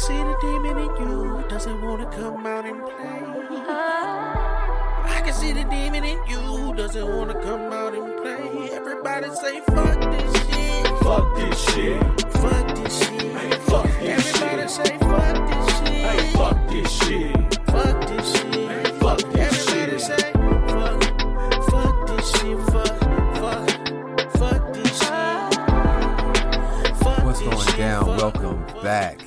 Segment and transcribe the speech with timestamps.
[0.00, 1.44] see the demon in you.
[1.48, 3.22] Doesn't wanna come out and play.
[5.16, 6.74] I can see the demon in you.
[6.74, 8.70] Doesn't wanna come out and play.
[8.72, 10.86] Everybody say fuck this shit.
[11.04, 12.02] Fuck this shit.
[12.40, 13.54] Fuck this shit.
[13.68, 14.70] fuck this Everybody shit.
[14.70, 16.04] say fuck this shit.
[16.06, 17.36] Hey, fuck this shit.
[17.66, 18.86] Fuck this shit.
[19.02, 20.00] Fuck this Everybody shit.
[20.00, 20.32] say
[20.72, 20.98] fuck.
[21.70, 22.58] Fuck this shit.
[22.72, 22.96] Fuck.
[23.42, 23.68] Fuck.
[24.38, 25.54] Fuck this shit.
[27.02, 27.76] Fuck What's this going shit.
[27.78, 28.04] down?
[28.06, 28.18] Fuck.
[28.34, 29.19] Welcome back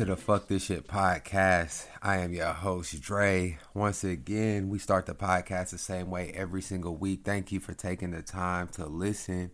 [0.00, 1.84] to the Fuck This Shit podcast.
[2.02, 3.58] I am your host, Dre.
[3.74, 7.20] Once again, we start the podcast the same way every single week.
[7.22, 9.50] Thank you for taking the time to listen.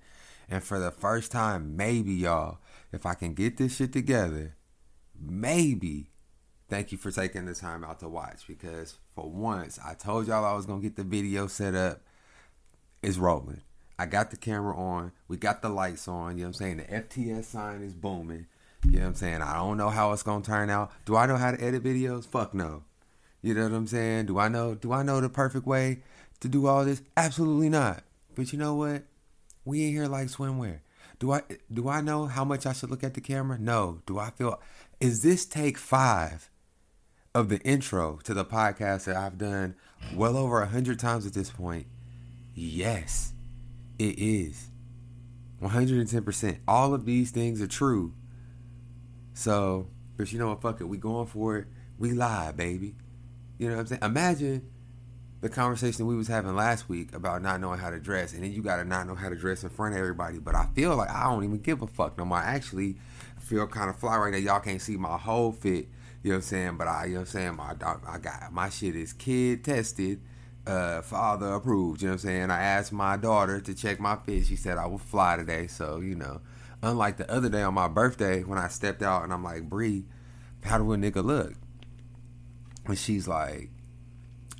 [0.48, 2.58] And for the first time, maybe y'all,
[2.92, 4.54] if I can get this shit together,
[5.20, 6.12] maybe
[6.68, 10.44] thank you for taking the time out to watch because for once, I told y'all
[10.44, 12.02] I was going to get the video set up.
[13.02, 13.62] It's rolling.
[13.98, 15.10] I got the camera on.
[15.26, 16.38] We got the lights on.
[16.38, 16.76] You know what I'm saying?
[16.76, 18.46] The FTS sign is booming.
[18.88, 19.42] You know what I'm saying?
[19.42, 20.90] I don't know how it's gonna turn out.
[21.04, 22.26] Do I know how to edit videos?
[22.26, 22.84] Fuck no.
[23.42, 24.26] You know what I'm saying?
[24.26, 25.98] Do I know do I know the perfect way
[26.40, 27.02] to do all this?
[27.16, 28.02] Absolutely not.
[28.34, 29.02] But you know what?
[29.64, 30.80] We ain't here like swimwear.
[31.18, 31.42] Do I
[31.72, 33.58] do I know how much I should look at the camera?
[33.58, 34.02] No.
[34.06, 34.60] Do I feel
[35.00, 36.50] is this take five
[37.34, 39.74] of the intro to the podcast that I've done
[40.14, 41.86] well over a hundred times at this point?
[42.54, 43.32] Yes,
[43.98, 44.70] it is.
[45.62, 46.58] 110%.
[46.68, 48.12] All of these things are true.
[49.36, 50.62] So, but you know what?
[50.62, 50.84] Fuck it.
[50.84, 51.66] We going for it.
[51.98, 52.94] We live, baby.
[53.58, 54.02] You know what I'm saying?
[54.02, 54.70] Imagine
[55.42, 58.52] the conversation we was having last week about not knowing how to dress, and then
[58.52, 60.38] you gotta not know how to dress in front of everybody.
[60.38, 62.38] But I feel like I don't even give a fuck no more.
[62.38, 62.96] I actually
[63.38, 64.38] feel kind of fly right now.
[64.38, 65.88] Y'all can't see my whole fit.
[66.22, 66.76] You know what I'm saying?
[66.78, 67.56] But I, you know what I'm saying?
[67.56, 67.74] My,
[68.08, 70.22] I got my shit is kid tested,
[70.66, 72.00] uh, father approved.
[72.00, 72.50] You know what I'm saying?
[72.50, 74.46] I asked my daughter to check my fit.
[74.46, 75.66] She said I will fly today.
[75.66, 76.40] So you know,
[76.82, 80.04] unlike the other day on my birthday when I stepped out and I'm like, Bree,
[80.64, 81.54] how do a nigga look?
[82.86, 83.70] And she's like,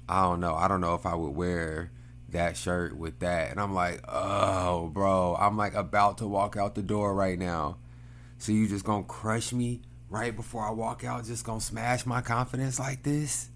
[0.08, 0.54] I don't know.
[0.54, 1.90] I don't know if I would wear
[2.30, 3.50] that shirt with that.
[3.50, 7.78] And I'm like, oh, bro, I'm like about to walk out the door right now.
[8.38, 11.24] So you just gonna crush me right before I walk out?
[11.24, 13.50] Just gonna smash my confidence like this?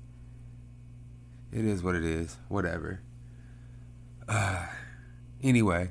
[1.53, 2.37] It is what it is.
[2.49, 3.00] Whatever.
[4.28, 4.66] Uh,
[5.43, 5.91] anyway,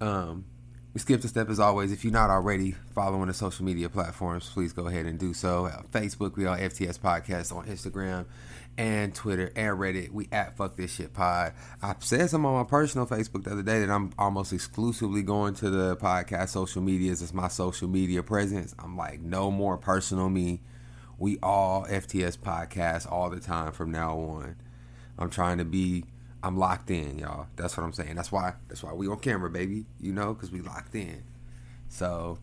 [0.00, 0.44] um,
[0.94, 1.90] we skipped a step as always.
[1.90, 5.66] If you're not already following the social media platforms, please go ahead and do so.
[5.66, 8.26] Uh, Facebook, we on FTS Podcast on Instagram
[8.76, 10.10] and Twitter and Reddit.
[10.10, 11.54] We at Fuck This Shit Pod.
[11.82, 15.54] I said something on my personal Facebook the other day that I'm almost exclusively going
[15.54, 18.74] to the podcast social medias as my social media presence.
[18.78, 20.60] I'm like, no more personal me.
[21.16, 24.56] We all FTS Podcast all the time from now on.
[25.18, 26.04] I'm trying to be
[26.42, 27.46] I'm locked in, y'all.
[27.56, 28.16] That's what I'm saying.
[28.16, 29.84] That's why that's why we on camera, baby.
[30.00, 31.22] You know, cuz we locked in.
[31.88, 32.38] So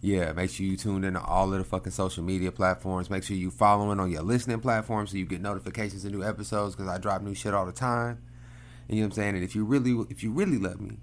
[0.00, 3.10] yeah, make sure you tune in to all of the fucking social media platforms.
[3.10, 6.74] Make sure you following on your listening platforms so you get notifications of new episodes
[6.74, 8.18] cuz I drop new shit all the time.
[8.88, 9.34] And you know what I'm saying?
[9.36, 10.98] And if you really if you really love me,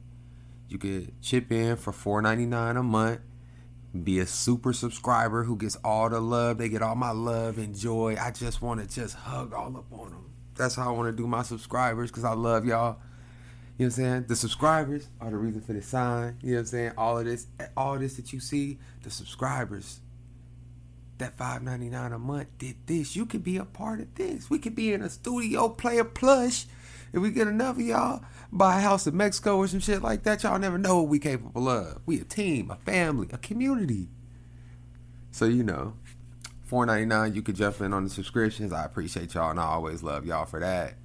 [0.68, 3.22] you could chip in for $4.99 a month.
[4.04, 6.58] Be a super subscriber who gets all the love.
[6.58, 8.18] They get all my love and joy.
[8.20, 10.27] I just want to just hug all up on them.
[10.58, 12.98] That's how I want to do my subscribers because I love y'all.
[13.78, 14.26] You know what I'm saying?
[14.28, 16.38] The subscribers are the reason for the sign.
[16.42, 16.92] You know what I'm saying?
[16.98, 17.46] All of this,
[17.76, 20.00] all this that you see, the subscribers.
[21.20, 23.16] That $5.99 a month did this.
[23.16, 24.50] You could be a part of this.
[24.50, 26.66] We could be in a studio, play a plush.
[27.14, 30.24] If we get enough of y'all, buy a house in Mexico or some shit like
[30.24, 32.02] that, y'all never know what we capable of.
[32.06, 34.10] We a team, a family, a community.
[35.32, 35.94] So you know,
[36.68, 37.34] four ninety nine.
[37.34, 38.72] You could jump in on the subscriptions.
[38.72, 40.96] I appreciate y'all, and I always love y'all for that.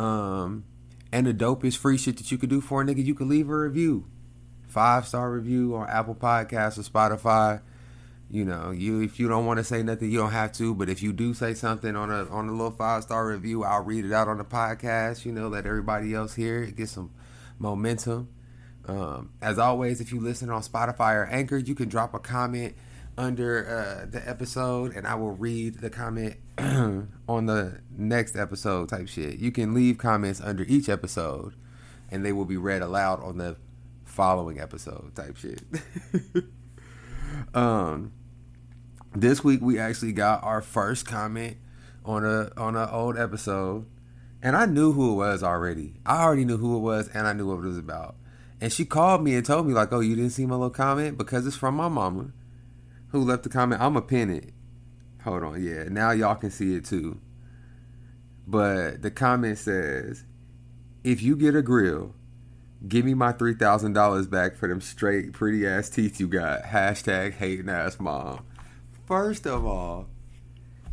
[0.00, 0.64] Um,
[1.12, 3.48] and the dopest free shit that you could do for a nigga, you could leave
[3.50, 4.06] a review,
[4.68, 7.60] five star review on Apple Podcasts or Spotify.
[8.30, 10.74] You know, you if you don't want to say nothing, you don't have to.
[10.74, 13.84] But if you do say something on a on a little five star review, I'll
[13.84, 15.24] read it out on the podcast.
[15.24, 17.12] You know, let everybody else hear it, get some
[17.58, 18.28] momentum.
[18.86, 22.74] Um, as always, if you listen on Spotify or Anchor, you can drop a comment
[23.18, 28.88] under uh, the episode, and I will read the comment on the next episode.
[28.88, 29.38] Type shit.
[29.38, 31.54] You can leave comments under each episode,
[32.10, 33.56] and they will be read aloud on the
[34.04, 35.14] following episode.
[35.14, 35.62] Type shit.
[37.54, 38.12] um,
[39.14, 41.56] this week we actually got our first comment
[42.04, 43.86] on a on an old episode,
[44.42, 45.94] and I knew who it was already.
[46.04, 48.16] I already knew who it was, and I knew what it was about.
[48.60, 51.18] And she called me and told me like, "Oh, you didn't see my little comment
[51.18, 52.32] because it's from my mama,
[53.16, 53.80] who left the comment.
[53.80, 54.52] I'm a pin it.
[55.24, 55.84] Hold on, yeah.
[55.84, 57.20] Now y'all can see it too.
[58.46, 60.24] But the comment says,
[61.02, 62.14] "If you get a grill,
[62.86, 66.62] give me my three thousand dollars back for them straight pretty ass teeth you got."
[66.62, 68.44] Hashtag hating ass mom.
[69.06, 70.06] First of all,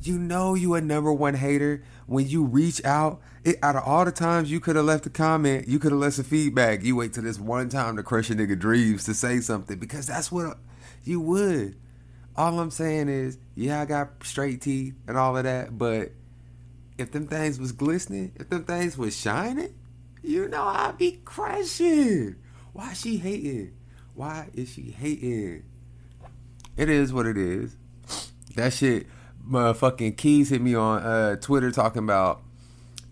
[0.02, 3.22] you know you a number one hater when you reach out.
[3.44, 6.00] It, out of all the times you could have left a comment, you could have
[6.00, 6.84] left some feedback.
[6.84, 10.08] You wait till this one time to crush a nigga dreams to say something because
[10.08, 10.58] that's what
[11.04, 11.76] you would.
[12.36, 16.12] All I'm saying is, yeah, I got straight teeth and all of that, but
[16.98, 19.74] if them things was glistening, if them things was shining,
[20.24, 22.36] you know I'd be crushing.
[22.72, 23.74] Why she hating?
[24.16, 25.64] Why is she hating?
[26.76, 27.76] It is what it is.
[28.56, 29.08] That shit,
[29.48, 32.42] motherfucking Keys hit me on uh, Twitter talking about.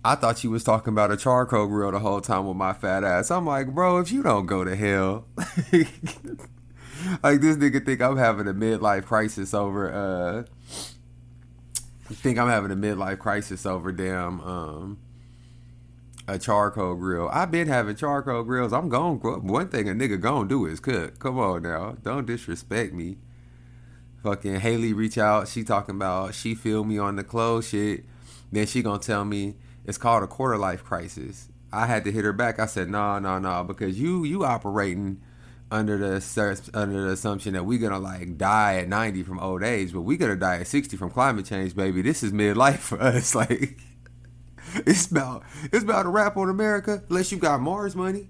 [0.04, 3.04] I thought she was talking about a charcoal grill the whole time with my fat
[3.04, 3.30] ass.
[3.30, 5.28] I'm like, bro, if you don't go to hell,
[7.24, 9.92] like this nigga think I'm having a midlife crisis over.
[9.92, 10.44] uh
[12.14, 15.00] Think I'm having a midlife crisis over damn um
[16.28, 17.30] a charcoal grill.
[17.32, 18.74] I've been having charcoal grills.
[18.74, 19.20] I'm going.
[19.20, 21.20] One thing a nigga gonna do is cook.
[21.20, 23.18] Come on now, don't disrespect me.
[24.24, 25.48] Fucking Haley reach out.
[25.48, 28.06] She talking about she feel me on the clothes shit.
[28.52, 29.56] Then she gonna tell me
[29.86, 31.48] it's called a quarter life crisis.
[31.74, 32.60] I had to hit her back.
[32.60, 35.22] I said no, no, no, because you you operating
[35.72, 39.94] under the under the assumption that we're gonna like die at 90 from old age,
[39.94, 42.02] but we're gonna die at 60 from climate change, baby.
[42.02, 43.36] This is midlife for us.
[43.42, 43.80] Like
[44.76, 48.30] it's about it's about a wrap on America, unless you got Mars money.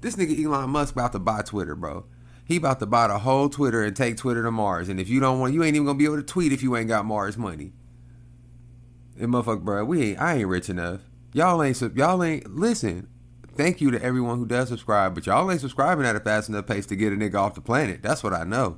[0.00, 2.04] This nigga Elon Musk about to buy Twitter, bro.
[2.44, 4.88] He about to buy the whole Twitter and take Twitter to Mars.
[4.88, 6.76] And if you don't want, you ain't even gonna be able to tweet if you
[6.76, 7.72] ain't got Mars money.
[9.18, 10.20] And motherfucker, bro, we ain't.
[10.20, 11.00] I ain't rich enough.
[11.32, 11.80] Y'all ain't.
[11.96, 12.54] Y'all ain't.
[12.54, 13.08] Listen.
[13.56, 16.66] Thank you to everyone who does subscribe, but y'all ain't subscribing at a fast enough
[16.66, 18.02] pace to get a nigga off the planet.
[18.02, 18.76] That's what I know.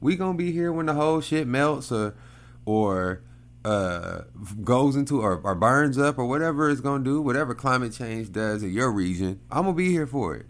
[0.00, 2.14] We gonna be here when the whole shit melts or,
[2.64, 3.22] or
[3.66, 4.22] uh,
[4.64, 8.62] goes into or, or burns up or whatever it's gonna do, whatever climate change does
[8.62, 10.46] in your region, I'm gonna be here for it,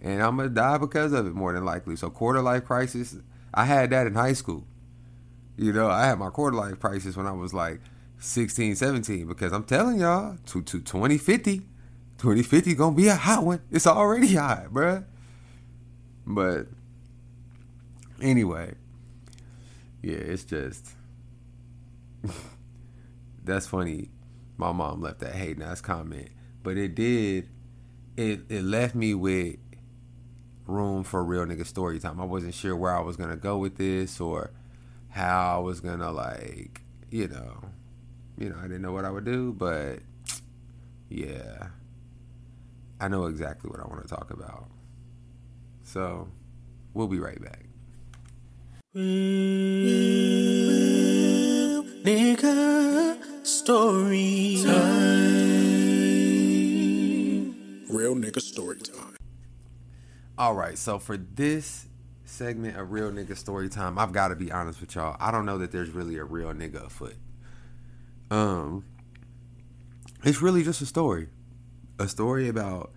[0.00, 1.94] and I'm gonna die because of it more than likely.
[1.94, 3.14] So quarter life crisis,
[3.54, 4.66] I had that in high school.
[5.56, 7.80] You know, I had my quarter life crisis when I was like
[8.18, 11.62] 16, 17 because I'm telling y'all, to to 2050,
[12.18, 13.60] 2050 gonna be a hot one.
[13.70, 15.04] It's already hot, bruh.
[16.26, 16.66] But
[18.20, 18.74] anyway,
[20.02, 20.90] yeah, it's just
[23.44, 24.10] that's funny.
[24.56, 26.30] My mom left that hating ass comment,
[26.62, 27.48] but it did.
[28.16, 29.56] It it left me with
[30.66, 32.20] room for real nigga story time.
[32.20, 34.50] I wasn't sure where I was gonna go with this or
[35.10, 37.62] how I was gonna like, you know,
[38.38, 40.00] you know, I didn't know what I would do, but
[41.08, 41.68] yeah,
[43.00, 44.68] I know exactly what I want to talk about.
[45.82, 46.28] So
[46.94, 47.66] we'll be right back.
[48.94, 49.04] Real
[52.02, 55.16] nigga story time.
[57.88, 59.16] Real nigga story time.
[60.38, 61.86] All right, so for this
[62.24, 65.16] segment of real nigga story time, I've got to be honest with y'all.
[65.20, 67.16] I don't know that there's really a real nigga afoot.
[68.30, 68.84] Um,
[70.24, 71.28] it's really just a story,
[71.98, 72.92] a story about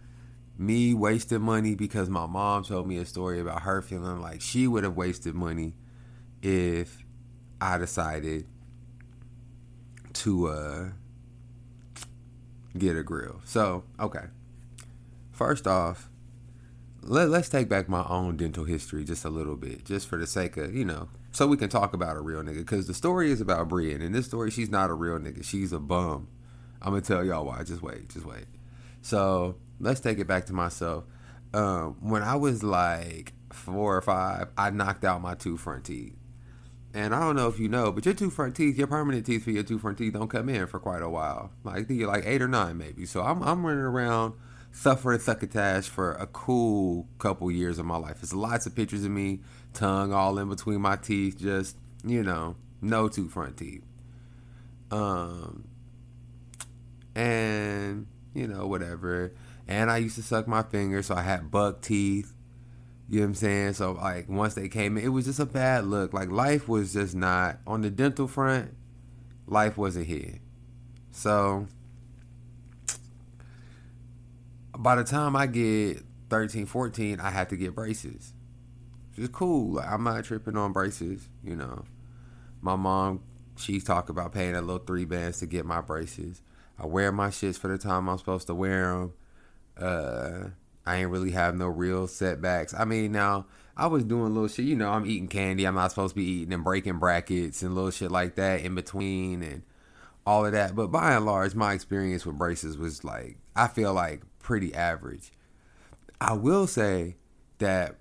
[0.58, 4.68] me wasting money because my mom told me a story about her feeling like she
[4.68, 5.74] would have wasted money
[6.42, 7.04] if
[7.62, 8.46] I decided
[10.14, 10.90] to uh,
[12.78, 13.42] get a grill.
[13.46, 14.26] So, okay.
[15.32, 16.10] First off,
[17.02, 20.28] let, let's take back my own dental history just a little bit, just for the
[20.28, 22.58] sake of, you know, so we can talk about a real nigga.
[22.58, 24.02] Because the story is about Brian.
[24.02, 25.44] In this story, she's not a real nigga.
[25.44, 26.28] She's a bum.
[26.82, 27.64] I'm going to tell y'all why.
[27.64, 28.10] Just wait.
[28.10, 28.46] Just wait.
[29.02, 31.06] So, let's take it back to myself.
[31.54, 36.16] Um, when I was like four or five, I knocked out my two front teeth.
[36.94, 39.44] And I don't know if you know, but your two front teeth, your permanent teeth
[39.44, 41.52] for your two front teeth don't come in for quite a while.
[41.64, 43.06] Like you're like eight or nine maybe.
[43.06, 44.34] So I'm I'm running around
[44.72, 48.22] suffering succotash for a cool couple years of my life.
[48.22, 49.42] There's lots of pictures of me,
[49.74, 53.84] tongue all in between my teeth, just you know, no two front teeth.
[54.90, 55.68] Um,
[57.14, 59.34] and you know whatever.
[59.68, 62.34] And I used to suck my fingers, so I had buck teeth.
[63.08, 63.74] You know what I'm saying?
[63.74, 66.14] So like once they came in, it was just a bad look.
[66.14, 68.74] Like life was just not on the dental front.
[69.48, 70.40] Life wasn't here.
[71.12, 71.68] So
[74.78, 78.34] by the time I get 13, 14, I had to get braces.
[79.10, 79.74] Which is cool.
[79.74, 81.84] Like, I'm not tripping on braces, you know.
[82.62, 83.22] My mom,
[83.58, 86.42] she's talking about paying a little three bands to get my braces.
[86.80, 89.14] I wear my shits for the time I'm supposed to wear them.
[89.78, 90.50] Uh,
[90.86, 92.74] I ain't really have no real setbacks.
[92.74, 93.46] I mean, now
[93.76, 94.66] I was doing little shit.
[94.66, 95.66] You know, I'm eating candy.
[95.66, 98.76] I'm not supposed to be eating and breaking brackets and little shit like that in
[98.76, 99.64] between and
[100.26, 100.76] all of that.
[100.76, 105.32] But by and large, my experience with braces was like I feel like pretty average.
[106.22, 107.16] I will say
[107.60, 107.96] that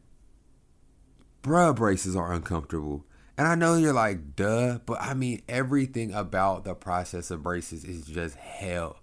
[1.42, 3.04] bruh braces are uncomfortable.
[3.38, 7.84] And I know you're like, duh, but I mean, everything about the process of braces
[7.84, 8.96] is just hell.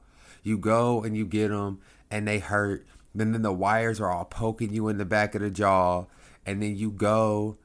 [0.43, 1.79] You go and you get them,
[2.11, 2.85] and they hurt.
[3.15, 6.07] Then, then the wires are all poking you in the back of the jaw,
[6.45, 7.57] and then you go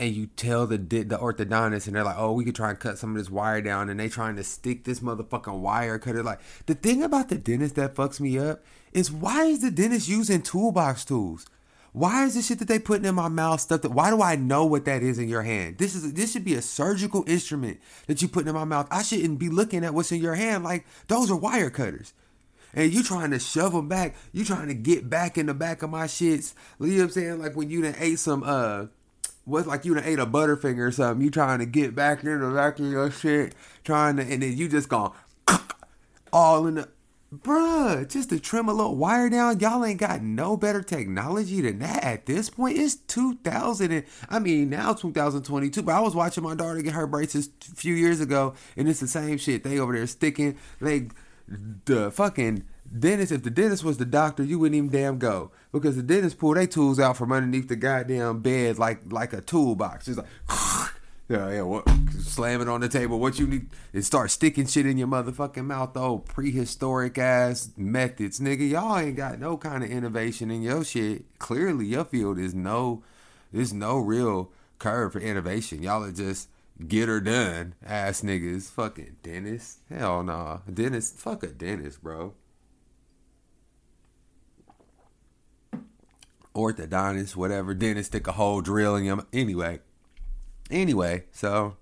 [0.00, 2.98] and you tell the the orthodontist, and they're like, "Oh, we could try and cut
[2.98, 6.24] some of this wire down," and they trying to stick this motherfucking wire cutter.
[6.24, 10.08] Like the thing about the dentist that fucks me up is why is the dentist
[10.08, 11.46] using toolbox tools?
[11.98, 14.36] Why is the shit that they putting in my mouth stuff that why do I
[14.36, 15.78] know what that is in your hand?
[15.78, 18.86] This is this should be a surgical instrument that you putting in my mouth.
[18.88, 22.14] I shouldn't be looking at what's in your hand like those are wire cutters.
[22.72, 24.14] And you trying to shove them back.
[24.32, 26.54] You trying to get back in the back of my shits.
[26.78, 27.38] You know what I'm saying?
[27.40, 28.86] Like when you done ate some uh
[29.44, 31.24] what's like you done ate a butterfinger or something.
[31.24, 34.56] You trying to get back in the back of your shit, trying to and then
[34.56, 35.14] you just gone
[36.32, 36.88] all in the
[37.34, 41.78] Bruh, just to trim a little wire down, y'all ain't got no better technology than
[41.80, 42.78] that at this point.
[42.78, 47.06] It's 2000 and I mean now 2022, but I was watching my daughter get her
[47.06, 49.62] braces a few years ago, and it's the same shit.
[49.62, 51.12] They over there sticking, like,
[51.84, 52.64] the fucking
[52.98, 53.32] dentist.
[53.32, 56.56] If the dentist was the doctor, you wouldn't even damn go because the dentist pulled
[56.56, 60.08] their tools out from underneath the goddamn bed like like a toolbox.
[60.08, 60.26] It's like.
[61.28, 61.62] Yeah, yeah.
[61.62, 61.86] What?
[62.20, 63.18] Slam it on the table.
[63.18, 65.92] What you need is start sticking shit in your motherfucking mouth.
[65.92, 68.68] Though prehistoric ass methods, nigga.
[68.68, 71.38] Y'all ain't got no kind of innovation in your shit.
[71.38, 73.02] Clearly, your field is no,
[73.52, 75.82] there's no real curve for innovation.
[75.82, 76.48] Y'all are just
[76.86, 78.70] get her done ass niggas.
[78.70, 79.80] Fucking dentist.
[79.90, 80.60] Hell nah.
[80.72, 81.18] Dentist.
[81.18, 82.32] Fuck a dentist, bro.
[86.54, 87.74] Orthodontist, whatever.
[87.74, 89.26] Dentist stick a whole drill in your.
[89.30, 89.80] Anyway.
[90.70, 91.76] Anyway, so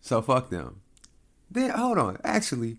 [0.00, 0.80] so fuck them.
[1.50, 2.78] Then hold on, actually,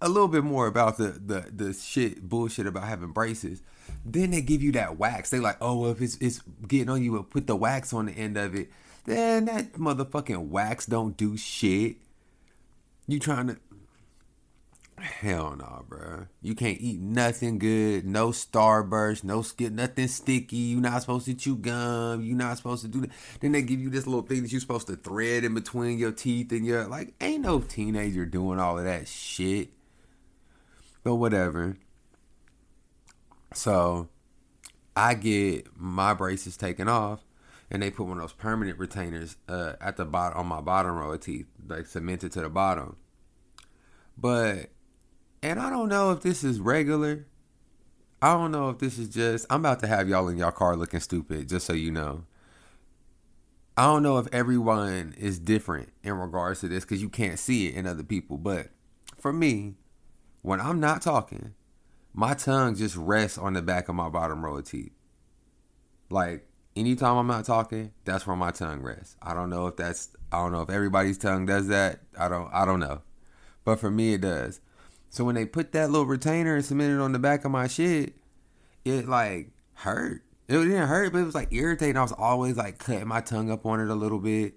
[0.00, 3.62] a little bit more about the the the shit bullshit about having braces.
[4.04, 5.30] Then they give you that wax.
[5.30, 8.12] They like, oh, well, if it's it's getting on you, put the wax on the
[8.12, 8.70] end of it.
[9.04, 11.96] Then that motherfucking wax don't do shit.
[13.08, 13.56] You trying to
[15.02, 16.26] Hell no, bro.
[16.42, 18.06] You can't eat nothing good.
[18.06, 19.24] No Starburst.
[19.24, 19.72] No skip.
[19.72, 20.56] Nothing sticky.
[20.56, 22.22] You're not supposed to chew gum.
[22.22, 23.10] You're not supposed to do that.
[23.40, 26.12] Then they give you this little thing that you're supposed to thread in between your
[26.12, 27.14] teeth and your like.
[27.20, 29.70] Ain't no teenager doing all of that shit.
[31.02, 31.76] But whatever.
[33.54, 34.08] So,
[34.94, 37.24] I get my braces taken off,
[37.72, 40.96] and they put one of those permanent retainers uh, at the bottom on my bottom
[40.96, 42.96] row of teeth, like cemented to the bottom.
[44.16, 44.70] But
[45.42, 47.26] and I don't know if this is regular.
[48.20, 49.46] I don't know if this is just.
[49.50, 52.24] I'm about to have y'all in y'all car looking stupid, just so you know.
[53.76, 57.68] I don't know if everyone is different in regards to this because you can't see
[57.68, 58.36] it in other people.
[58.36, 58.68] But
[59.18, 59.74] for me,
[60.42, 61.54] when I'm not talking,
[62.12, 64.92] my tongue just rests on the back of my bottom row of teeth.
[66.10, 66.46] Like
[66.76, 69.16] anytime I'm not talking, that's where my tongue rests.
[69.22, 72.00] I don't know if that's I don't know if everybody's tongue does that.
[72.18, 73.02] I don't I don't know.
[73.64, 74.60] But for me it does.
[75.12, 78.14] So when they put that little retainer and cemented on the back of my shit,
[78.82, 80.22] it like hurt.
[80.48, 81.98] It didn't hurt, but it was like irritating.
[81.98, 84.54] I was always like cutting my tongue up on it a little bit.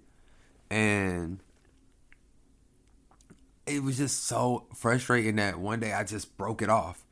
[0.69, 1.41] And
[3.65, 7.03] it was just so frustrating that one day I just broke it off.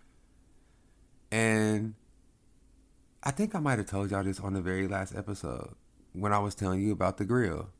[1.30, 1.96] And
[3.24, 5.76] I think I might have told y'all this on the very last episode
[6.14, 7.72] when I was telling you about the grill.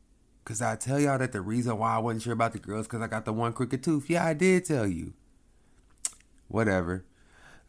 [0.44, 2.86] Cause I tell y'all that the reason why I wasn't sure about the grill is
[2.86, 4.10] because I got the one crooked tooth.
[4.10, 5.14] Yeah, I did tell you
[6.54, 7.04] whatever.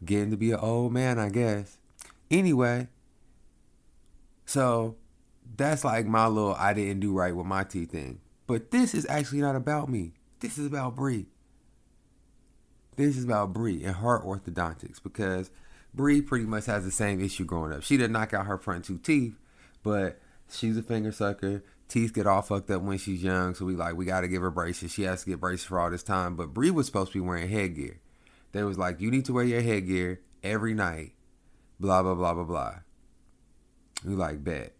[0.04, 1.78] Getting to be an old man, I guess.
[2.30, 2.88] Anyway,
[4.46, 4.96] so
[5.56, 8.20] that's like my little I didn't do right with my teeth thing.
[8.46, 10.12] But this is actually not about me.
[10.40, 11.26] This is about Bree.
[12.96, 15.50] This is about Bree and her orthodontics because
[15.92, 17.82] Bree pretty much has the same issue growing up.
[17.82, 19.34] She didn't knock out her front two teeth,
[19.82, 21.64] but she's a finger sucker.
[21.88, 24.50] Teeth get all fucked up when she's young, so we like we gotta give her
[24.50, 24.92] braces.
[24.92, 26.36] She has to get braces for all this time.
[26.36, 28.00] But Bree was supposed to be wearing headgear.
[28.56, 31.12] They was like, you need to wear your headgear every night.
[31.78, 32.74] Blah blah blah blah blah.
[34.04, 34.74] We like bet.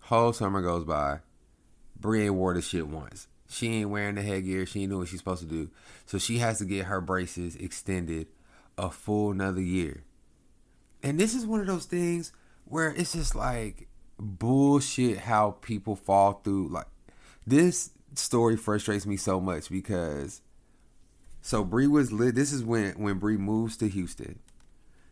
[0.00, 1.20] Whole summer goes by.
[1.98, 3.28] Bree wore the shit once.
[3.48, 4.66] She ain't wearing the headgear.
[4.66, 5.70] She ain't know what she's supposed to do.
[6.04, 8.28] So she has to get her braces extended
[8.76, 10.04] a full another year.
[11.02, 12.32] And this is one of those things
[12.64, 13.88] where it's just like
[14.18, 16.68] bullshit how people fall through.
[16.68, 16.88] Like
[17.46, 20.40] this story frustrates me so much because
[21.46, 22.34] so Bree was lit.
[22.34, 24.40] This is when when Bree moves to Houston.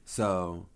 [0.05, 0.67] So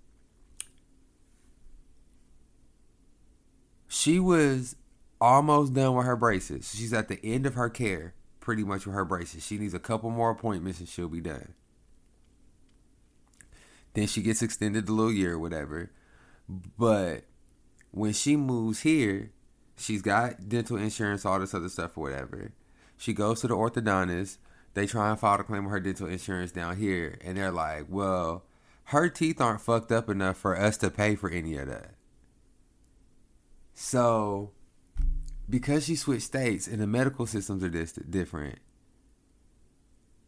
[3.89, 4.77] she was
[5.21, 6.73] almost done with her braces.
[6.73, 9.45] She's at the end of her care, pretty much with her braces.
[9.45, 11.55] She needs a couple more appointments and she'll be done.
[13.95, 15.91] Then she gets extended a little year or whatever.
[16.49, 17.25] But
[17.91, 19.33] when she moves here,
[19.77, 22.53] she's got dental insurance, all this other stuff or whatever.
[22.97, 24.39] She goes to the orthodontist.
[24.75, 27.87] They try and file a claim on her dental insurance down here, and they're like,
[27.89, 28.45] "Well,
[28.85, 31.95] her teeth aren't fucked up enough for us to pay for any of that."
[33.75, 34.53] So,
[35.49, 38.59] because she switched states and the medical systems are dis- different,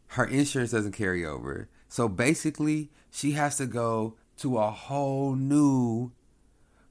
[0.07, 1.69] her insurance doesn't carry over.
[1.87, 6.11] So basically, she has to go to a whole new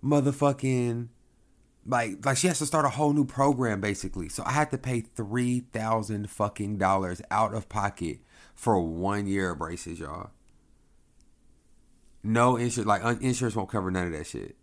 [0.03, 1.09] motherfucking
[1.91, 4.29] like like she has to start a whole new program basically.
[4.29, 8.19] So I had to pay three thousand fucking dollars out of pocket
[8.55, 10.31] for one year of braces, y'all.
[12.23, 14.57] No insurance, like insurance won't cover none of that shit.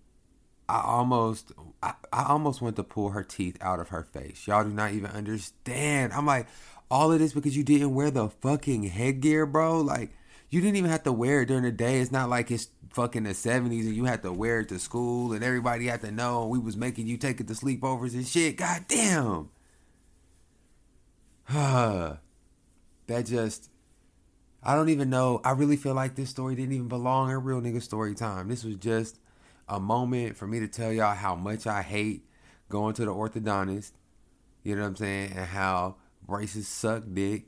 [0.70, 4.48] I almost, I, I almost went to pull her teeth out of her face.
[4.48, 6.14] Y'all do not even understand.
[6.14, 6.48] I'm like,
[6.92, 9.80] all of this because you didn't wear the fucking headgear, bro.
[9.80, 10.12] Like,
[10.50, 12.00] you didn't even have to wear it during the day.
[12.00, 12.68] It's not like it's
[12.98, 16.12] fucking the 70s and you had to wear it to school and everybody had to
[16.12, 18.58] know we was making you take it to sleepovers and shit.
[18.58, 19.50] God damn.
[21.48, 22.20] that
[23.28, 23.70] just
[24.64, 25.42] I don't even know.
[25.46, 28.48] I really feel like this story didn't even belong in real nigga story time.
[28.48, 29.20] This was just
[29.70, 32.26] a moment for me to tell y'all how much I hate
[32.68, 33.92] going to the orthodontist.
[34.64, 35.34] You know what I'm saying?
[35.36, 37.46] And how braces suck dick.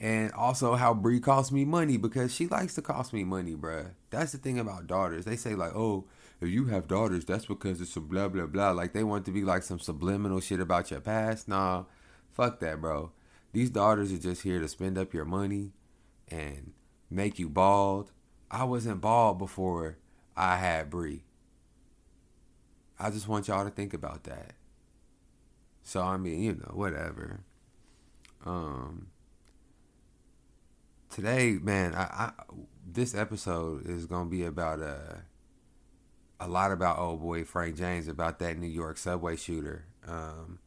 [0.00, 3.90] And also how Bree costs me money because she likes to cost me money, bruh.
[4.08, 5.26] That's the thing about daughters.
[5.26, 6.06] They say like, oh,
[6.40, 8.70] if you have daughters, that's because it's some blah blah blah.
[8.70, 11.48] Like they want to be like some subliminal shit about your past.
[11.48, 11.84] Nah,
[12.32, 13.12] fuck that, bro.
[13.52, 15.72] These daughters are just here to spend up your money
[16.28, 16.72] and
[17.10, 18.10] make you bald.
[18.50, 19.98] I wasn't bald before
[20.34, 21.24] I had Bree.
[22.98, 24.52] I just want y'all to think about that.
[25.82, 27.40] So I mean, you know, whatever.
[28.46, 29.09] Um
[31.10, 32.32] today, man, I, I
[32.90, 35.18] this episode is gonna be about uh,
[36.38, 39.84] a lot about old boy Frank James about that New York subway shooter.
[40.06, 40.60] Um,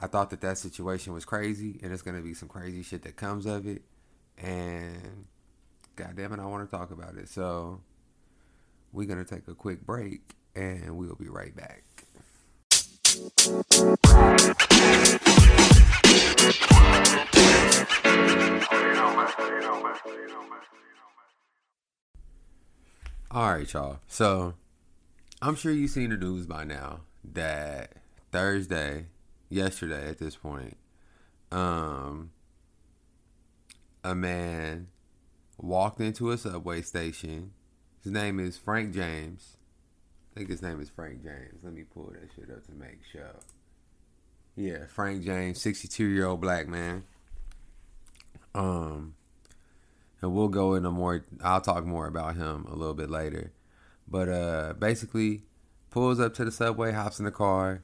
[0.00, 3.16] I thought that that situation was crazy, and it's gonna be some crazy shit that
[3.16, 3.82] comes of it.
[4.38, 5.26] And
[5.94, 7.28] goddamn it, I want to talk about it.
[7.28, 7.80] So
[8.92, 11.84] we're gonna take a quick break, and we'll be right back.
[23.62, 23.98] Right, y'all.
[24.08, 24.54] So
[25.40, 27.00] I'm sure you've seen the news by now
[27.32, 27.92] that
[28.32, 29.06] Thursday,
[29.48, 30.76] yesterday at this point,
[31.52, 32.30] um,
[34.02, 34.88] a man
[35.58, 37.52] walked into a subway station.
[38.02, 39.56] His name is Frank James.
[40.34, 41.62] I think his name is Frank James.
[41.62, 43.36] Let me pull that shit up to make sure.
[44.56, 47.04] Yeah, Frank James, 62 year old black man.
[48.54, 49.14] Um,
[50.22, 51.26] and we'll go into more.
[51.42, 53.52] I'll talk more about him a little bit later.
[54.08, 55.42] But uh, basically,
[55.90, 57.82] pulls up to the subway, hops in the car.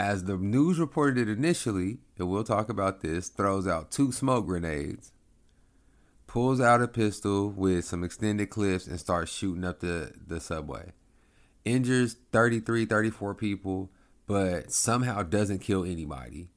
[0.00, 4.46] As the news reported it initially, and we'll talk about this, throws out two smoke
[4.46, 5.12] grenades,
[6.26, 10.92] pulls out a pistol with some extended clips, and starts shooting up the, the subway.
[11.64, 13.90] Injures 33, 34 people,
[14.26, 16.48] but somehow doesn't kill anybody.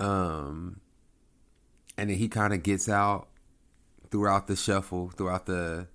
[0.00, 0.80] Um,
[1.96, 3.28] and then he kind of gets out
[4.14, 5.88] throughout the shuffle, throughout the,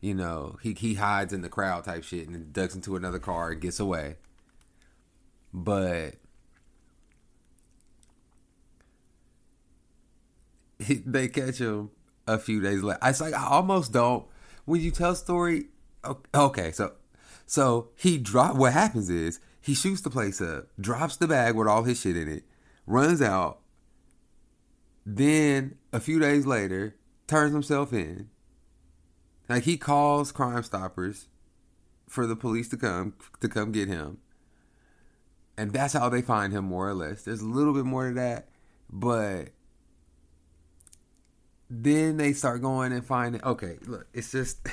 [0.00, 3.50] you know, he he hides in the crowd type shit and ducks into another car
[3.50, 4.14] and gets away.
[5.52, 6.14] But
[10.78, 11.90] he, they catch him
[12.28, 13.00] a few days later.
[13.02, 14.24] It's like I almost don't.
[14.66, 15.64] When you tell story,
[16.32, 16.92] okay, so
[17.44, 18.54] so he drop.
[18.54, 22.16] What happens is he shoots the place up, drops the bag with all his shit
[22.16, 22.44] in it,
[22.86, 23.58] runs out.
[25.04, 26.94] Then a few days later,
[27.26, 28.28] turns himself in.
[29.48, 31.28] Like he calls Crime Stoppers
[32.08, 34.18] for the police to come to come get him.
[35.56, 37.22] And that's how they find him more or less.
[37.22, 38.48] There's a little bit more to that,
[38.90, 39.50] but
[41.70, 44.66] then they start going and finding okay, look, it's just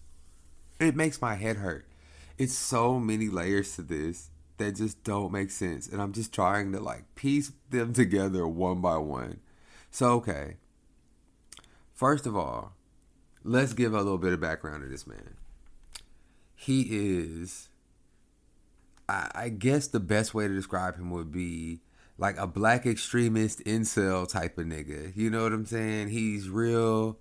[0.80, 1.86] it makes my head hurt.
[2.38, 5.88] It's so many layers to this that just don't make sense.
[5.88, 9.40] And I'm just trying to like piece them together one by one.
[9.90, 10.56] So okay.
[11.96, 12.74] First of all,
[13.42, 15.36] let's give a little bit of background to this man.
[16.54, 17.70] He is,
[19.08, 21.80] I, I guess the best way to describe him would be
[22.18, 25.16] like a black extremist incel type of nigga.
[25.16, 26.08] You know what I'm saying?
[26.08, 27.18] He's real.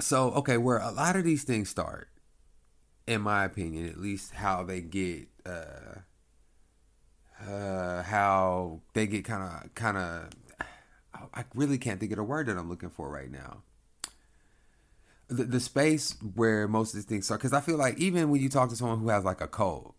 [0.00, 2.08] So, okay, where a lot of these things start,
[3.06, 6.00] in my opinion, at least how they get, uh,
[7.48, 10.30] uh, how they get kind of, kind of
[11.34, 13.62] I really can't think of the word that I'm looking for right now.
[15.28, 18.40] the, the space where most of these things start because I feel like even when
[18.40, 19.94] you talk to someone who has like a cold,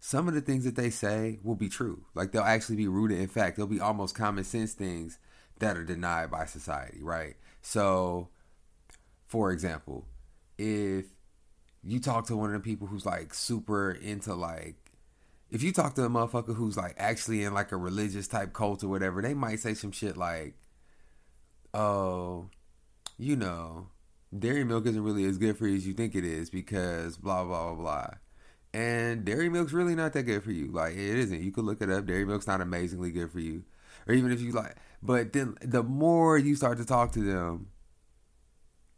[0.00, 2.04] some of the things that they say will be true.
[2.14, 3.56] Like they'll actually be rooted in fact.
[3.56, 5.18] They'll be almost common sense things
[5.60, 7.36] that are denied by society, right?
[7.62, 8.28] So,
[9.26, 10.06] for example,
[10.58, 11.06] if
[11.82, 14.83] you talk to one of the people who's like super into like
[15.54, 18.82] if you talk to a motherfucker who's like actually in like a religious type cult
[18.82, 20.54] or whatever, they might say some shit like,
[21.72, 22.50] "Oh,
[23.16, 23.86] you know,
[24.36, 27.44] dairy milk isn't really as good for you as you think it is because blah
[27.44, 28.10] blah blah blah."
[28.74, 30.72] And dairy milk's really not that good for you.
[30.72, 31.40] Like it isn't.
[31.40, 32.04] You could look it up.
[32.04, 33.62] Dairy milk's not amazingly good for you.
[34.08, 37.68] Or even if you like, but then the more you start to talk to them,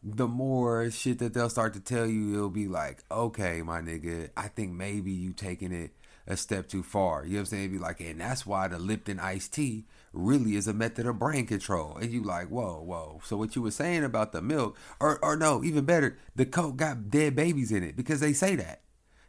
[0.03, 4.31] the more shit that they'll start to tell you, it'll be like, okay, my nigga,
[4.38, 5.90] I think maybe you taking it
[6.27, 7.25] a step too far.
[7.25, 7.73] You know what I'm saying?
[7.73, 11.47] Be like, and that's why the Lipton iced tea really is a method of brain
[11.47, 11.97] control.
[11.97, 13.21] And you like, whoa, whoa.
[13.25, 16.77] So what you were saying about the milk, or or no, even better, the Coke
[16.77, 18.83] got dead babies in it because they say that.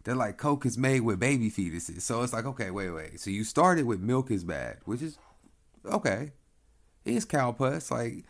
[0.03, 2.01] They're like Coke is made with baby fetuses.
[2.01, 3.19] So it's like, okay, wait, wait.
[3.19, 5.17] So you started with milk is bad, which is
[5.85, 6.31] okay.
[7.03, 7.91] It's cow pus.
[7.91, 8.23] Like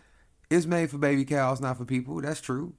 [0.49, 2.19] it's made for baby cows, not for people.
[2.21, 2.73] That's true.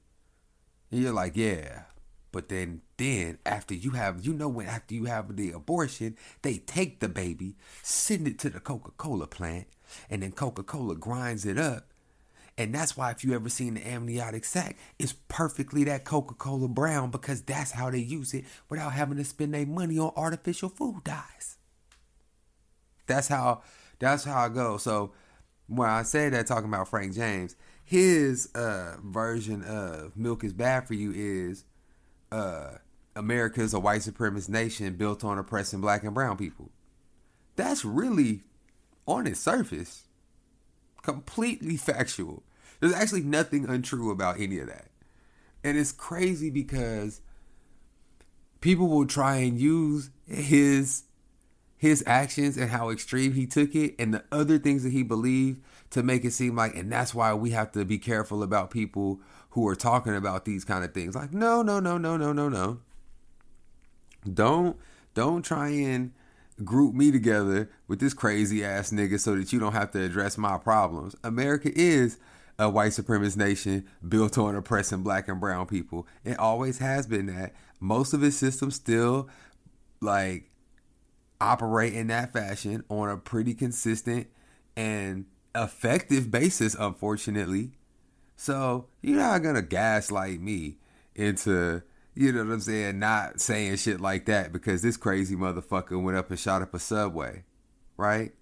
[0.91, 1.83] And you're like, yeah.
[2.31, 6.59] But then then after you have you know when after you have the abortion, they
[6.59, 9.67] take the baby, send it to the Coca-Cola plant,
[10.11, 11.87] and then Coca-Cola grinds it up.
[12.59, 17.11] And that's why if you ever seen the amniotic sac, it's perfectly that Coca-Cola brown
[17.11, 21.05] because that's how they use it without having to spend their money on artificial food
[21.05, 21.57] dyes.
[23.07, 23.63] That's how
[24.01, 24.77] that's how I go.
[24.77, 25.13] So
[25.69, 30.87] when I say that talking about Frank James, his uh, version of milk is bad
[30.87, 31.65] for you is
[32.31, 32.79] uh,
[33.17, 36.71] is a white supremacist nation built on oppressing black and brown people.
[37.57, 38.43] That's really
[39.07, 40.05] on its surface
[41.03, 42.43] completely factual.
[42.81, 44.89] There's actually nothing untrue about any of that.
[45.65, 47.21] And it's crazy because
[48.61, 51.05] people will try and use his
[51.77, 55.63] his actions and how extreme he took it and the other things that he believed
[55.91, 59.21] to make it seem like and that's why we have to be careful about people
[59.59, 61.17] who are talking about these kind of things.
[61.17, 62.79] Like no no no no no no no.
[64.33, 64.77] Don't
[65.15, 66.13] don't try and
[66.63, 70.39] group me together with this crazy ass nigga so that you don't have to address
[70.39, 71.17] my problems.
[71.25, 72.19] America is
[72.57, 76.07] a white supremacist nation built on oppressing black and brown people.
[76.25, 77.53] It always has been that.
[77.81, 79.29] Most of its systems still
[80.01, 80.51] like
[81.41, 84.29] operate in that fashion on a pretty consistent
[84.77, 87.73] and effective basis, unfortunately.
[88.41, 90.77] So you're not gonna gaslight me
[91.17, 91.83] into,
[92.15, 96.17] you know what I'm saying, not saying shit like that because this crazy motherfucker went
[96.17, 97.43] up and shot up a subway,
[97.97, 98.33] right?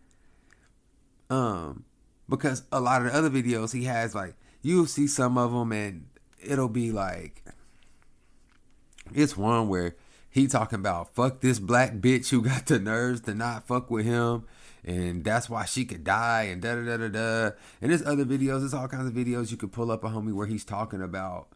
[1.31, 1.85] Um,
[2.29, 5.73] because a lot of the other videos he has, like you'll see some of them
[5.73, 6.05] and
[6.45, 7.43] it'll be like,
[9.15, 9.97] it's one where
[10.29, 14.05] he talking about fuck this black bitch who got the nerves to not fuck with
[14.05, 14.45] him
[14.87, 17.51] and that's why she could die and da da da da da.
[17.83, 20.33] And there's other videos, there's all kinds of videos you could pull up a homie
[20.33, 21.49] where he's talking about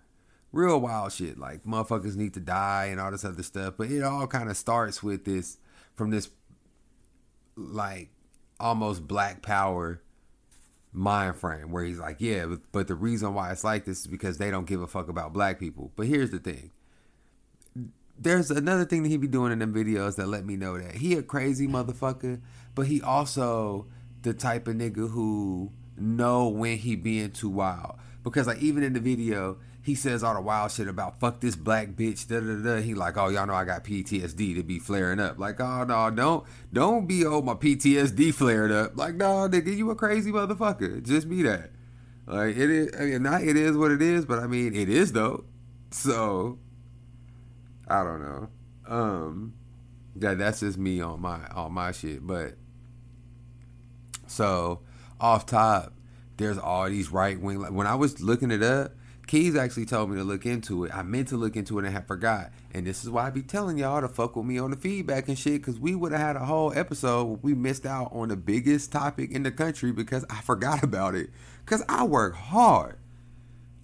[0.52, 3.74] real wild shit like motherfuckers need to die and all this other stuff.
[3.78, 5.58] But it all kind of starts with this
[5.94, 6.28] from this
[7.56, 8.10] like
[8.58, 10.02] almost black power
[10.92, 14.06] mind frame where he's like, yeah, but, but the reason why it's like this is
[14.08, 15.92] because they don't give a fuck about black people.
[15.94, 16.72] But here's the thing
[18.20, 20.96] there's another thing that he be doing in them videos that let me know that
[20.96, 22.40] he a crazy motherfucker,
[22.74, 23.87] but he also
[24.22, 27.96] the type of nigga who know when he being too wild.
[28.22, 31.56] Because like even in the video, he says all the wild shit about fuck this
[31.56, 32.83] black bitch, da da da.
[32.83, 35.38] He like, oh y'all know I got PTSD to be flaring up.
[35.38, 38.96] Like, oh no, don't don't be oh my PTSD flared up.
[38.96, 41.02] Like, no, nigga, you a crazy motherfucker.
[41.02, 41.70] Just be that.
[42.26, 42.90] Like it is.
[42.98, 45.44] I mean, not it is what it is, but I mean it is though.
[45.90, 46.59] So
[47.90, 48.48] I don't know.
[48.87, 49.55] Um,
[50.16, 52.26] that that's just me on my on my shit.
[52.26, 52.55] But
[54.26, 54.81] so
[55.20, 55.92] off top,
[56.37, 57.74] there's all these right wing.
[57.74, 58.92] When I was looking it up,
[59.26, 60.92] Keys actually told me to look into it.
[60.94, 62.50] I meant to look into it and I forgot.
[62.72, 65.29] And this is why I be telling y'all to fuck with me on the feedback
[65.29, 68.37] and shit, because we would have had a whole episode we missed out on the
[68.37, 71.31] biggest topic in the country because I forgot about it.
[71.64, 72.99] Because I work hard.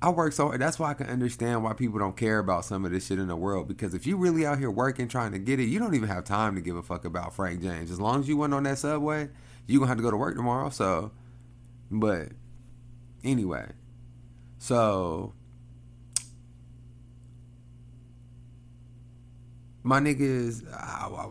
[0.02, 0.60] I work so hard.
[0.60, 3.28] That's why I can understand why people don't care about some of this shit in
[3.28, 3.66] the world.
[3.66, 6.24] Because if you really out here working trying to get it, you don't even have
[6.24, 7.90] time to give a fuck about Frank James.
[7.90, 9.28] As long as you went on that subway,
[9.66, 10.68] you gonna have to go to work tomorrow.
[10.68, 11.12] So,
[11.90, 12.28] but
[13.24, 13.72] anyway,
[14.58, 15.32] so
[19.82, 20.62] my niggas,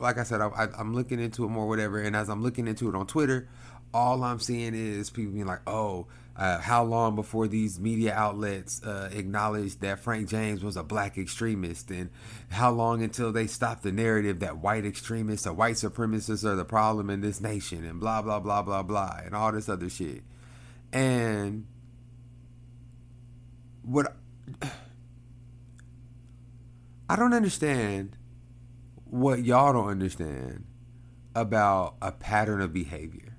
[0.01, 2.01] like I said, I, am looking into it more, whatever.
[2.01, 3.47] And as I'm looking into it on Twitter,
[3.93, 8.83] all I'm seeing is people being like, "Oh, Uh, how long before these media outlets
[8.83, 12.09] uh, acknowledged that Frank James was a black extremist, and
[12.49, 16.65] how long until they stopped the narrative that white extremists or white supremacists are the
[16.65, 20.23] problem in this nation, and blah blah blah blah blah, and all this other shit.
[20.91, 21.67] And
[23.83, 24.13] what
[27.09, 28.17] I don't understand
[29.05, 30.65] what y'all don't understand
[31.35, 33.34] about a pattern of behavior.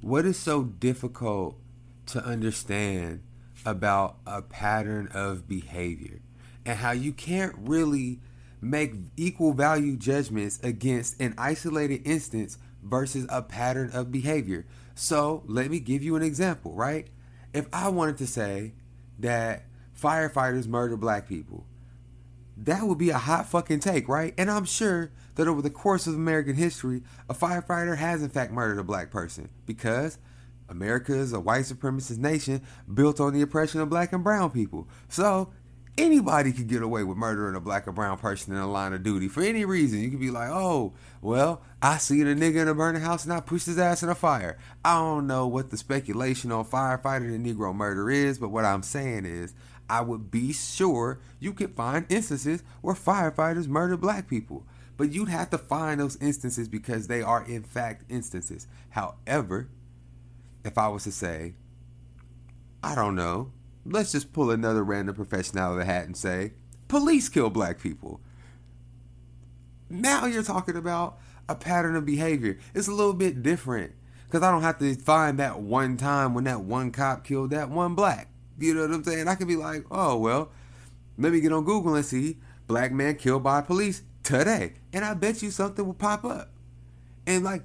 [0.00, 1.58] What is so difficult
[2.06, 3.22] to understand
[3.66, 6.20] about a pattern of behavior
[6.64, 8.20] and how you can't really
[8.60, 14.66] make equal value judgments against an isolated instance versus a pattern of behavior?
[14.94, 17.08] So, let me give you an example, right?
[17.52, 18.74] If I wanted to say
[19.18, 19.64] that
[20.00, 21.66] firefighters murder black people,
[22.56, 24.32] that would be a hot fucking take, right?
[24.38, 28.52] And I'm sure that over the course of American history, a firefighter has in fact
[28.52, 30.18] murdered a black person because
[30.68, 32.60] America is a white supremacist nation
[32.92, 34.88] built on the oppression of black and brown people.
[35.08, 35.52] So
[35.96, 39.04] anybody could get away with murdering a black or brown person in a line of
[39.04, 40.00] duty for any reason.
[40.00, 43.32] You could be like, oh, well, I seen a nigga in a burning house and
[43.32, 44.58] I pushed his ass in a fire.
[44.84, 48.82] I don't know what the speculation on firefighter and Negro murder is, but what I'm
[48.82, 49.54] saying is
[49.88, 54.66] I would be sure you could find instances where firefighters murder black people.
[54.98, 58.66] But you'd have to find those instances because they are, in fact, instances.
[58.90, 59.68] However,
[60.64, 61.54] if I was to say,
[62.82, 63.52] I don't know,
[63.86, 66.52] let's just pull another random profession out of the hat and say,
[66.88, 68.20] police kill black people.
[69.88, 72.58] Now you're talking about a pattern of behavior.
[72.74, 73.92] It's a little bit different
[74.26, 77.70] because I don't have to find that one time when that one cop killed that
[77.70, 78.28] one black.
[78.58, 79.28] You know what I'm saying?
[79.28, 80.50] I could be like, oh, well,
[81.16, 84.74] let me get on Google and see black man killed by police today.
[84.92, 86.50] And I bet you something will pop up.
[87.26, 87.62] And like,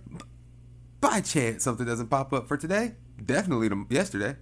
[1.02, 4.36] by chance something doesn't pop up for today, definitely yesterday.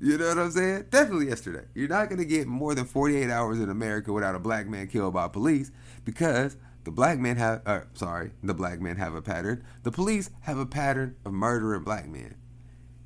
[0.00, 0.86] You know what I'm saying?
[0.90, 1.66] Definitely yesterday.
[1.74, 4.86] You're not going to get more than 48 hours in America without a black man
[4.88, 5.70] killed by police
[6.04, 9.64] because the black men have, uh, sorry, the black men have a pattern.
[9.82, 12.36] The police have a pattern of murdering black men.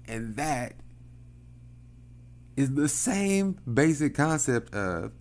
[0.08, 0.74] And that
[2.56, 5.12] is the same basic concept of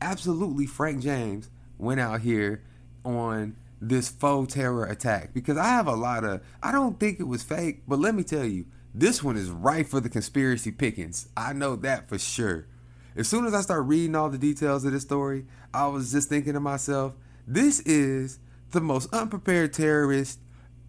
[0.00, 2.62] absolutely Frank James went out here
[3.04, 7.28] on this faux terror attack because I have a lot of I don't think it
[7.28, 11.28] was fake, but let me tell you, this one is right for the conspiracy pickings.
[11.36, 12.66] I know that for sure.
[13.14, 16.28] As soon as I start reading all the details of this story, I was just
[16.28, 17.14] thinking to myself,
[17.46, 18.38] this is
[18.72, 20.40] the most unprepared terrorist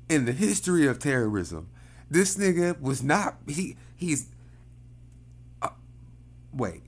[0.09, 1.69] in the history of terrorism.
[2.09, 4.29] This nigga was not he he's
[5.61, 5.69] uh,
[6.53, 6.83] wait.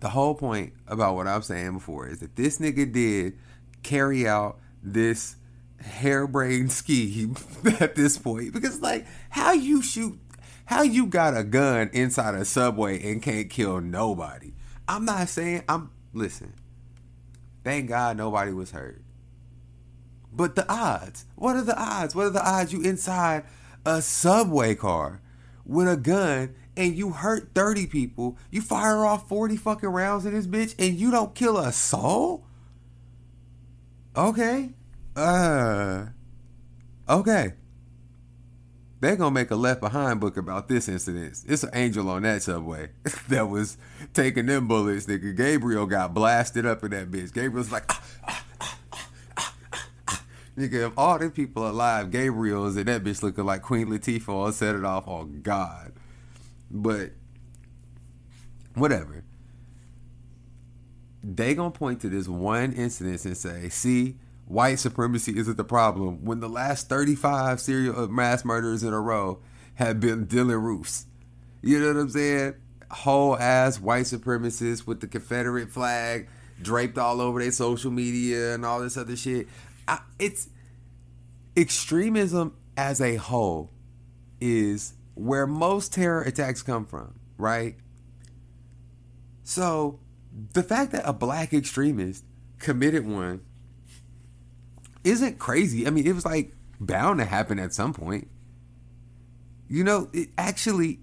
[0.00, 3.38] The whole point about what I'm saying before is that this nigga did
[3.82, 5.36] carry out this
[5.80, 7.36] harebrained scheme
[7.80, 8.52] at this point.
[8.52, 10.18] Because like how you shoot
[10.64, 14.52] how you got a gun inside a subway and can't kill nobody?
[14.88, 16.52] I'm not saying i'm listen
[17.62, 19.02] thank god nobody was hurt.
[20.32, 22.14] But the odds what are the odds?
[22.14, 23.44] What are the odds you inside
[23.84, 25.20] a subway car
[25.64, 30.34] with a gun and you hurt 30 people, you fire off 40 fucking rounds in
[30.34, 32.44] this bitch and you don't kill a soul?
[34.16, 34.70] Okay.
[35.16, 36.06] Uh
[37.08, 37.54] Okay.
[39.00, 41.42] They're gonna make a left behind book about this incident.
[41.48, 42.90] It's an angel on that subway
[43.28, 43.78] that was
[44.12, 45.06] taking them bullets.
[45.06, 47.32] Nigga, Gabriel got blasted up in that bitch.
[47.32, 48.44] Gabriel's like, ah, ah,
[49.38, 50.24] ah,
[50.56, 54.54] nigga, if all them people alive, Gabriel's in that bitch looking like Queen Latifah and
[54.54, 55.92] set it off on God.
[56.70, 57.10] But
[58.74, 59.24] whatever.
[61.22, 66.24] They gonna point to this one incident and say, see, white supremacy isn't the problem
[66.24, 69.40] when the last 35 serial uh, mass murders in a row
[69.74, 71.06] have been Dylann Roofs.
[71.62, 72.54] You know what I'm saying?
[72.90, 76.28] Whole ass white supremacists with the Confederate flag
[76.60, 79.46] draped all over their social media and all this other shit.
[79.86, 80.48] I, it's
[81.56, 83.70] extremism as a whole
[84.40, 87.76] is where most terror attacks come from, right?
[89.42, 90.00] So,
[90.52, 92.24] the fact that a black extremist
[92.58, 93.42] committed one
[95.04, 95.86] isn't crazy.
[95.86, 98.28] I mean, it was like bound to happen at some point.
[99.68, 101.00] You know, it actually,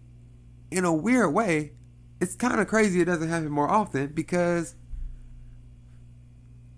[0.71, 1.71] in a weird way,
[2.19, 4.75] it's kind of crazy it doesn't happen more often because,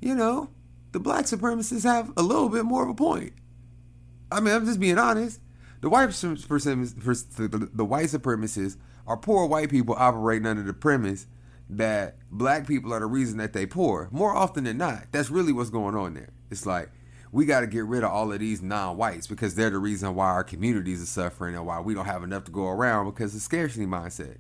[0.02, 0.50] you know,
[0.92, 3.34] the black supremacists have a little bit more of a point.
[4.32, 5.40] I mean, I'm just being honest.
[5.82, 11.26] The white the white supremacists are poor white people operating under the premise
[11.70, 14.10] that black people are the reason that they poor.
[14.12, 16.30] More often than not, that's really what's going on there.
[16.50, 16.90] It's like
[17.32, 20.28] we got to get rid of all of these non-whites because they're the reason why
[20.28, 23.42] our communities are suffering and why we don't have enough to go around because of
[23.42, 24.38] scarcity mindset.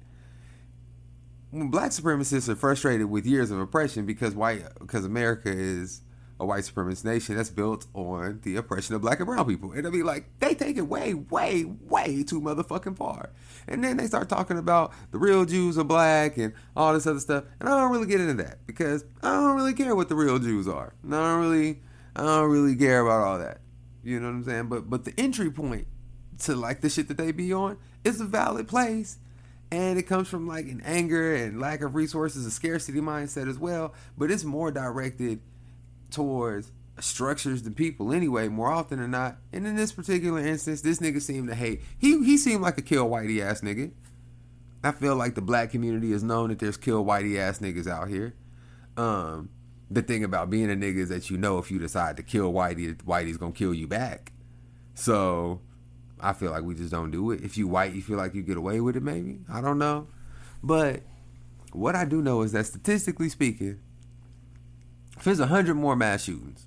[1.52, 6.02] When black supremacists are frustrated with years of oppression because white because America is
[6.39, 9.73] a white supremacist nation that's built on the oppression of black and brown people.
[9.73, 13.32] And they'll be like, they take it way, way, way too motherfucking far.
[13.67, 17.19] And then they start talking about the real Jews are black and all this other
[17.19, 17.43] stuff.
[17.60, 20.39] And I don't really get into that because I don't really care what the real
[20.39, 20.93] Jews are.
[21.04, 21.82] And I don't really
[22.15, 23.60] I don't really care about all that.
[24.04, 24.67] You know what I'm saying?
[24.67, 25.88] But but the entry point
[26.39, 29.17] to like the shit that they be on is a valid place.
[29.71, 33.60] And it comes from like an anger and lack of resources, a scarcity mindset as
[33.60, 33.93] well.
[34.17, 35.41] But it's more directed
[36.11, 39.37] towards structures than people anyway, more often than not.
[39.53, 41.81] And in this particular instance, this nigga seemed to hate.
[41.97, 43.91] He he seemed like a kill whitey ass nigga.
[44.83, 48.07] I feel like the black community is known that there's kill whitey ass niggas out
[48.07, 48.33] here.
[48.95, 49.49] Um,
[49.91, 52.53] the thing about being a nigga is that you know if you decide to kill
[52.53, 54.31] whitey, whitey's gonna kill you back.
[54.93, 55.61] So
[56.19, 57.43] I feel like we just don't do it.
[57.43, 59.39] If you white, you feel like you get away with it, maybe.
[59.51, 60.07] I don't know.
[60.61, 61.01] But
[61.71, 63.79] what I do know is that statistically speaking,
[65.19, 66.65] if there's a hundred more mass shootings,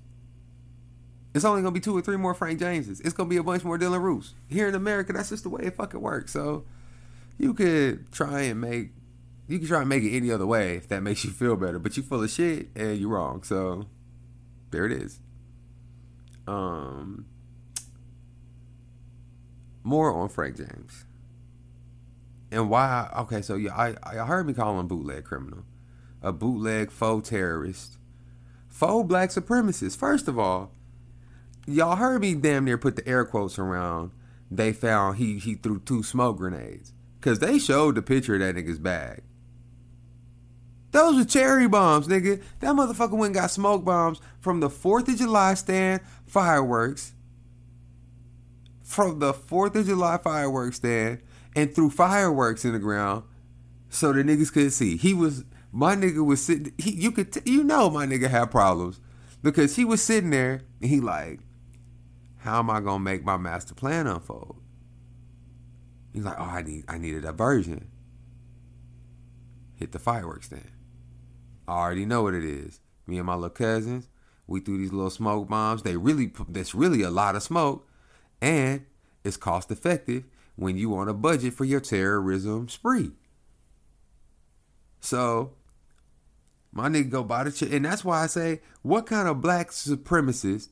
[1.33, 2.99] it's only gonna be two or three more Frank Jameses.
[2.99, 4.35] It's gonna be a bunch more Dylann Roofs.
[4.47, 6.31] Here in America, that's just the way it fucking works.
[6.31, 6.63] So
[7.39, 8.91] you could try and make
[9.47, 11.79] you can try and make it any other way if that makes you feel better,
[11.79, 13.41] but you full of shit and you're wrong.
[13.41, 13.87] So
[14.69, 15.19] there it is.
[16.45, 17.25] Um
[19.81, 21.05] more on Frank James.
[22.51, 25.63] And why okay, so yeah, I I heard me call him bootleg criminal.
[26.21, 27.97] A bootleg faux terrorist
[28.73, 29.95] faux black supremacists.
[29.95, 30.71] First of all,
[31.67, 34.11] y'all heard me damn near put the air quotes around.
[34.49, 38.55] They found he he threw two smoke grenades because they showed the picture of that
[38.55, 39.21] nigga's bag.
[40.91, 42.41] Those were cherry bombs, nigga.
[42.59, 47.13] That motherfucker went and got smoke bombs from the Fourth of July stand fireworks.
[48.83, 51.21] From the Fourth of July fireworks stand
[51.55, 53.23] and threw fireworks in the ground
[53.89, 54.97] so the niggas could see.
[54.97, 56.71] He was my nigga was sitting.
[56.77, 59.01] He, you could, t- you know, my nigga had problems
[59.41, 61.39] because he was sitting there and he like,
[62.37, 64.61] how am I gonna make my master plan unfold?
[66.13, 67.87] He's like, oh, I need, I need a diversion.
[69.75, 70.69] Hit the fireworks stand.
[71.67, 72.79] I already know what it is.
[73.07, 74.09] Me and my little cousins,
[74.45, 75.81] we threw these little smoke bombs.
[75.81, 77.89] They really, that's really a lot of smoke,
[78.41, 78.85] and
[79.23, 83.11] it's cost effective when you on a budget for your terrorism spree.
[84.99, 85.53] So
[86.73, 87.71] my nigga go buy the shit.
[87.71, 90.69] And that's why I say, what kind of black supremacist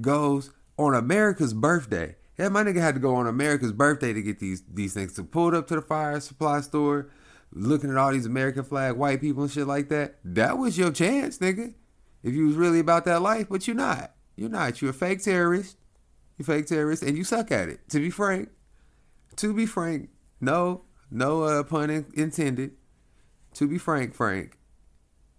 [0.00, 2.16] goes on America's birthday?
[2.36, 5.14] Yeah, my nigga had to go on America's birthday to get these these things.
[5.14, 7.10] To pull up to the fire supply store,
[7.52, 10.16] looking at all these American flag white people and shit like that.
[10.24, 11.74] That was your chance, nigga.
[12.22, 14.12] If you was really about that life, but you're not.
[14.36, 14.80] You're not.
[14.82, 15.76] You're a fake terrorist.
[16.38, 17.88] You fake terrorist, and you suck at it.
[17.90, 18.48] To be frank,
[19.36, 20.08] to be frank,
[20.40, 22.72] no, no uh, pun intended.
[23.54, 24.56] To be frank, Frank,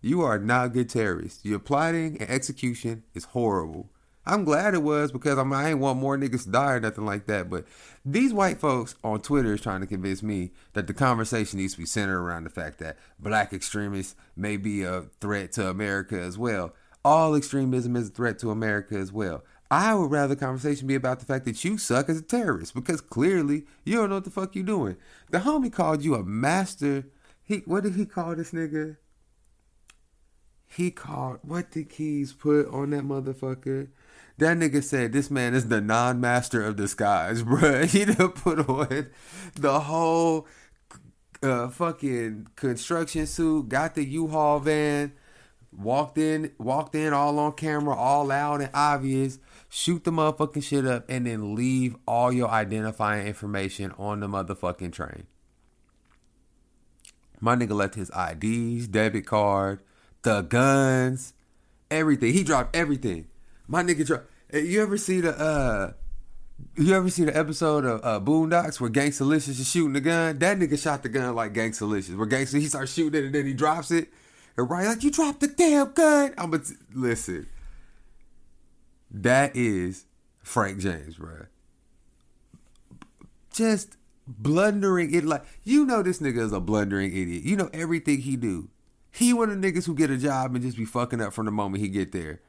[0.01, 1.45] you are not good terrorist.
[1.45, 3.89] Your plotting and execution is horrible.
[4.25, 6.79] I'm glad it was because I, mean, I ain't want more niggas to die or
[6.79, 7.49] nothing like that.
[7.49, 7.65] But
[8.05, 11.79] these white folks on Twitter is trying to convince me that the conversation needs to
[11.79, 16.37] be centered around the fact that black extremists may be a threat to America as
[16.37, 16.73] well.
[17.03, 19.43] All extremism is a threat to America as well.
[19.71, 22.75] I would rather the conversation be about the fact that you suck as a terrorist
[22.75, 24.97] because clearly you don't know what the fuck you doing.
[25.29, 27.05] The homie called you a master.
[27.41, 28.97] He what did he call this nigga?
[30.75, 33.89] He called what did Keys put on that motherfucker?
[34.37, 37.85] That nigga said this man is the non-master of disguise, bruh.
[37.85, 39.07] He done put on
[39.55, 40.47] the whole
[41.43, 45.11] uh, fucking construction suit, got the U-Haul van,
[45.73, 50.85] walked in, walked in all on camera, all loud and obvious, shoot the motherfucking shit
[50.85, 55.27] up, and then leave all your identifying information on the motherfucking train.
[57.41, 59.81] My nigga left his IDs, debit card,
[60.23, 61.33] the guns,
[61.89, 62.33] everything.
[62.33, 63.27] He dropped everything.
[63.67, 64.25] My nigga dropped.
[64.53, 65.93] You ever see the uh
[66.75, 70.39] you ever see the episode of uh, Boondocks where Gangstalicious is shooting the gun?
[70.39, 72.15] That nigga shot the gun like Gangstalicious.
[72.15, 74.09] Where Gangsta he starts shooting it and then he drops it.
[74.57, 76.33] And right like you dropped the damn gun.
[76.37, 77.47] I'm gonna listen.
[79.09, 80.05] That is
[80.43, 81.45] Frank James, bro.
[83.53, 87.43] Just blundering it like you know this nigga is a blundering idiot.
[87.43, 88.69] You know everything he do.
[89.11, 91.45] He one of the niggas who get a job and just be fucking up from
[91.45, 92.41] the moment he get there.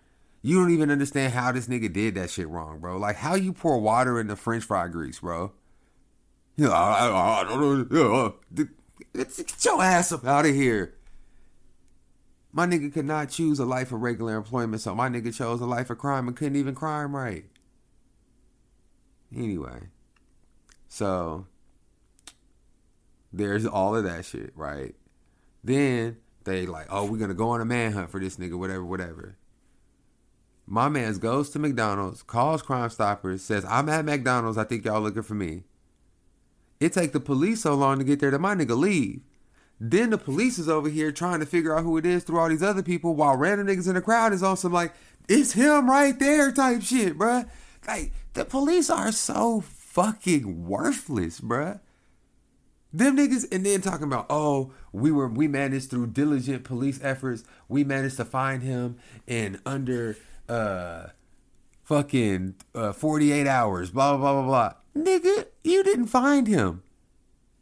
[0.42, 2.96] You don't even understand how this nigga did that shit wrong, bro.
[2.96, 5.52] Like how you pour water in the French fry grease, bro.
[6.56, 8.36] You know, I, don't know.
[8.54, 8.64] Uh,
[9.14, 10.94] get your ass up out of here.
[12.52, 15.66] My nigga could not choose a life of regular employment, so my nigga chose a
[15.66, 17.46] life of crime and couldn't even crime right.
[19.34, 19.88] Anyway,
[20.88, 21.46] so
[23.32, 24.94] there's all of that shit, right?
[25.64, 29.36] Then they like, oh, we're gonna go on a manhunt for this nigga, whatever, whatever.
[30.66, 35.00] My man's goes to McDonald's, calls Crime Stoppers, says, I'm at McDonald's, I think y'all
[35.00, 35.64] looking for me.
[36.80, 39.20] It take the police so long to get there that my nigga leave.
[39.78, 42.48] Then the police is over here trying to figure out who it is through all
[42.48, 44.94] these other people while random niggas in the crowd is on some like,
[45.28, 47.48] it's him right there type shit, bruh.
[47.86, 51.80] Like, the police are so fucking worthless, bruh.
[52.92, 57.44] Them niggas, and then talking about, oh, we were we managed through diligent police efforts,
[57.68, 60.16] we managed to find him in under
[60.48, 61.06] uh
[61.84, 65.04] fucking uh, 48 hours, blah blah blah blah blah.
[65.04, 66.82] Nigga, you didn't find him.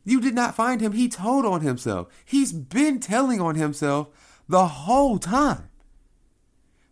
[0.05, 0.93] You did not find him.
[0.93, 2.09] He told on himself.
[2.25, 4.09] He's been telling on himself
[4.49, 5.69] the whole time.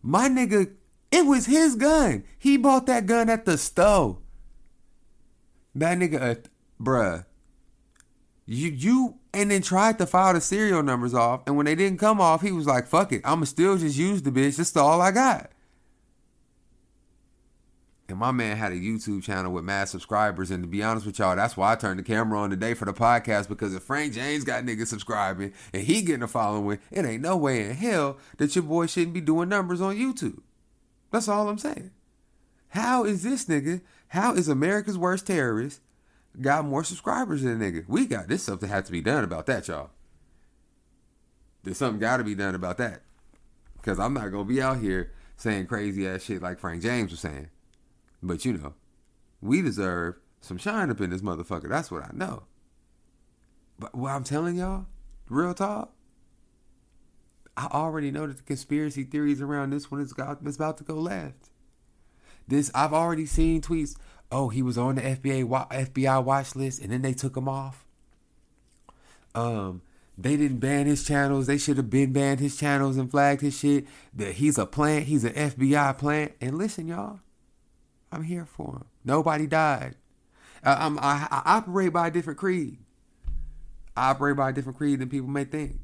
[0.03, 0.73] My nigga,
[1.11, 2.25] it was his gun.
[2.39, 4.19] He bought that gun at the store.
[5.75, 6.35] That nigga, uh,
[6.81, 7.25] bruh,
[8.49, 11.99] you you and then tried to file the serial numbers off, and when they didn't
[11.99, 14.57] come off, he was like, "Fuck it, I'ma still just use the bitch.
[14.57, 15.51] That's all I got."
[18.09, 21.19] And my man had a YouTube channel with mad subscribers, and to be honest with
[21.19, 24.15] y'all, that's why I turned the camera on today for the podcast because if Frank
[24.15, 28.17] James got niggas subscribing and he getting a following, it ain't no way in hell
[28.39, 30.41] that your boy shouldn't be doing numbers on YouTube.
[31.11, 31.91] That's all I'm saying.
[32.69, 33.83] How is this nigga?
[34.09, 35.83] How is America's worst terrorist?
[36.41, 37.85] Got more subscribers than nigga.
[37.89, 39.91] We got this something had to be done about that, y'all.
[41.63, 43.03] There's something got to be done about that.
[43.77, 47.21] Because I'm not gonna be out here saying crazy ass shit like Frank James was
[47.21, 47.49] saying.
[48.23, 48.75] But you know,
[49.41, 51.69] we deserve some shine up in this motherfucker.
[51.69, 52.45] That's what I know.
[53.79, 54.87] But what I'm telling y'all,
[55.29, 55.93] real talk,
[57.57, 61.51] I already know that the conspiracy theories around this one is about to go left.
[62.47, 63.97] This I've already seen tweets
[64.31, 67.85] oh, he was on the FBI FBI watch list, and then they took him off.
[69.35, 69.83] Um,
[70.17, 71.47] they didn't ban his channels.
[71.47, 73.87] They should have been banned his channels and flagged his shit.
[74.15, 75.07] That he's a plant.
[75.07, 76.33] He's an FBI plant.
[76.41, 77.21] And listen, y'all,
[78.11, 78.85] I'm here for him.
[79.05, 79.95] Nobody died.
[80.65, 82.79] I, I, I operate by a different creed.
[83.97, 85.79] I operate by a different creed than people may think.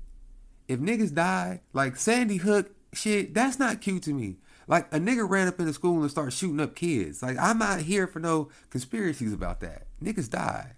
[0.66, 4.36] If niggas died, like Sandy Hook shit, that's not cute to me.
[4.66, 7.22] Like a nigga ran up in the school and started shooting up kids.
[7.22, 9.86] Like I'm not here for no conspiracies about that.
[10.02, 10.72] Niggas die.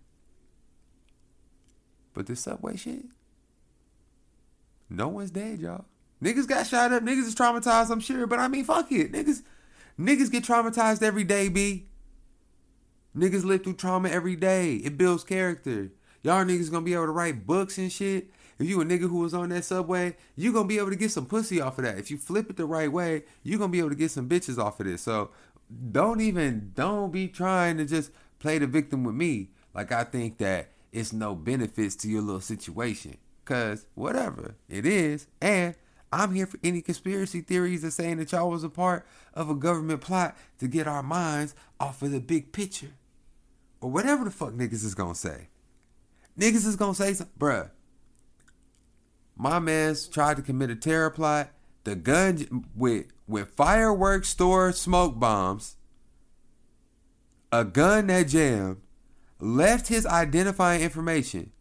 [2.14, 3.04] But this subway shit,
[4.88, 5.84] no one's dead, y'all.
[6.22, 7.02] Niggas got shot up.
[7.02, 8.26] Niggas is traumatized, I'm sure.
[8.26, 9.12] But I mean, fuck it.
[9.12, 9.42] Niggas,
[9.98, 11.86] niggas get traumatized every day, B.
[13.16, 14.74] Niggas live through trauma every day.
[14.76, 15.90] It builds character.
[16.22, 18.30] Y'all niggas gonna be able to write books and shit.
[18.58, 21.10] If you a nigga who was on that subway, you gonna be able to get
[21.10, 21.98] some pussy off of that.
[21.98, 24.58] If you flip it the right way, you gonna be able to get some bitches
[24.58, 25.02] off of this.
[25.02, 25.30] So
[25.90, 29.50] don't even don't be trying to just play the victim with me.
[29.74, 33.18] Like I think that it's no benefits to your little situation.
[33.44, 35.76] Cause whatever it is, and
[36.12, 39.54] I'm here for any conspiracy theories that saying that y'all was a part of a
[39.54, 42.94] government plot to get our minds off of the big picture.
[43.80, 45.48] Or whatever the fuck niggas is gonna say.
[46.38, 47.70] Niggas is gonna say something, bruh.
[49.36, 51.50] My man's tried to commit a terror plot.
[51.84, 55.76] The gun with with fireworks store smoke bombs.
[57.52, 58.80] A gun that jammed
[59.38, 61.52] left his identifying information.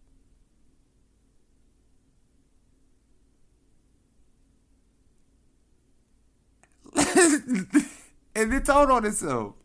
[6.95, 7.67] and
[8.33, 9.55] then told on himself.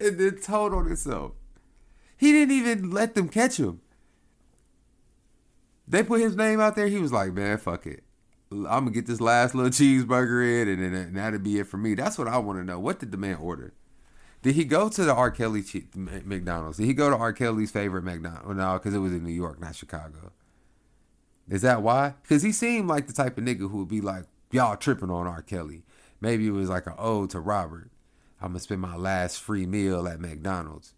[0.00, 1.32] And then told on himself.
[2.16, 3.80] He didn't even let them catch him.
[5.90, 6.86] They put his name out there.
[6.86, 8.04] He was like, man, fuck it.
[8.52, 11.94] I'm gonna get this last little cheeseburger in, and and that'll be it for me.
[11.94, 12.78] That's what I want to know.
[12.78, 13.74] What did the man order?
[14.42, 15.30] Did he go to the R.
[15.30, 15.62] Kelly
[15.94, 16.78] McDonald's?
[16.78, 17.32] Did he go to R.
[17.32, 18.56] Kelly's favorite McDonald's?
[18.56, 20.32] No, because it was in New York, not Chicago.
[21.48, 22.14] Is that why?
[22.22, 25.26] Because he seemed like the type of nigga who would be like, y'all tripping on
[25.26, 25.42] R.
[25.42, 25.82] Kelly.
[26.20, 27.90] Maybe it was like an ode to Robert.
[28.40, 30.94] I'm gonna spend my last free meal at McDonald's,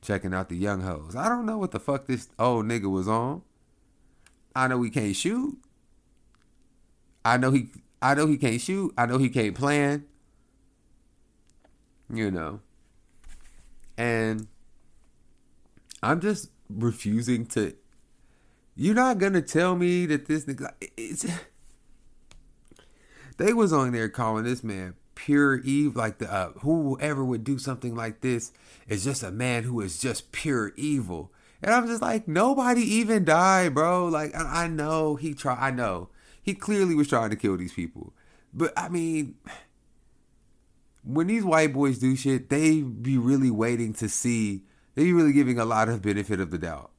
[0.00, 1.14] checking out the young hoes.
[1.14, 3.42] I don't know what the fuck this old nigga was on.
[4.56, 5.58] I know he can't shoot.
[7.26, 7.68] I know he
[8.00, 8.94] I know he can't shoot.
[8.96, 10.06] I know he can't plan.
[12.12, 12.60] You know.
[13.98, 14.48] And
[16.02, 17.74] I'm just refusing to
[18.74, 21.26] You're not gonna tell me that this nigga it's
[23.36, 27.58] they was on there calling this man pure evil like the uh, whoever would do
[27.58, 28.52] something like this
[28.88, 31.30] is just a man who is just pure evil
[31.66, 34.06] and I'm just like, nobody even died, bro.
[34.06, 35.58] Like, I, I know he tried.
[35.58, 36.10] I know
[36.40, 38.14] He clearly was trying to kill these people.
[38.54, 39.34] But I mean,
[41.02, 44.62] when these white boys do shit, they be really waiting to see.
[44.94, 46.92] They be really giving a lot of benefit of the doubt.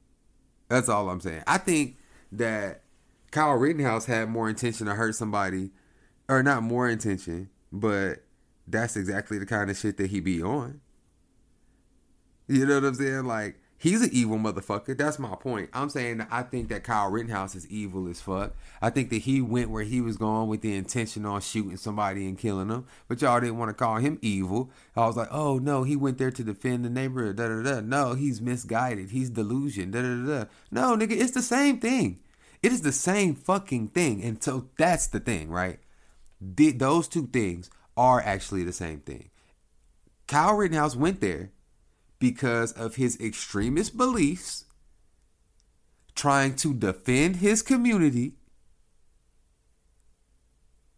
[0.68, 1.44] That's all I'm saying.
[1.46, 1.96] I think
[2.30, 2.82] that
[3.30, 5.70] Kyle Rittenhouse had more intention to hurt somebody,
[6.28, 8.22] or not more intention, but
[8.66, 10.82] that's exactly the kind of shit that he be on.
[12.48, 13.24] You know what I'm saying?
[13.24, 14.96] Like he's an evil motherfucker.
[14.96, 15.70] That's my point.
[15.72, 18.54] I'm saying I think that Kyle Rittenhouse is evil as fuck.
[18.82, 22.26] I think that he went where he was going with the intention on shooting somebody
[22.26, 22.86] and killing them.
[23.06, 24.70] But y'all didn't want to call him evil.
[24.96, 27.36] I was like, oh no, he went there to defend the neighborhood.
[27.36, 27.80] Da da da.
[27.80, 29.10] No, he's misguided.
[29.10, 29.92] He's delusion.
[29.92, 30.44] Da da da.
[30.70, 32.20] No, nigga, it's the same thing.
[32.62, 34.22] It is the same fucking thing.
[34.22, 35.78] And so that's the thing, right?
[36.40, 39.30] The, those two things are actually the same thing.
[40.26, 41.50] Kyle Rittenhouse went there
[42.18, 44.64] because of his extremist beliefs,
[46.14, 48.34] trying to defend his community,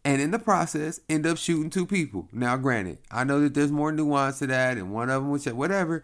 [0.03, 2.27] and in the process, end up shooting two people.
[2.31, 5.45] Now, granted, I know that there's more nuance to that, and one of them was
[5.45, 6.03] whatever.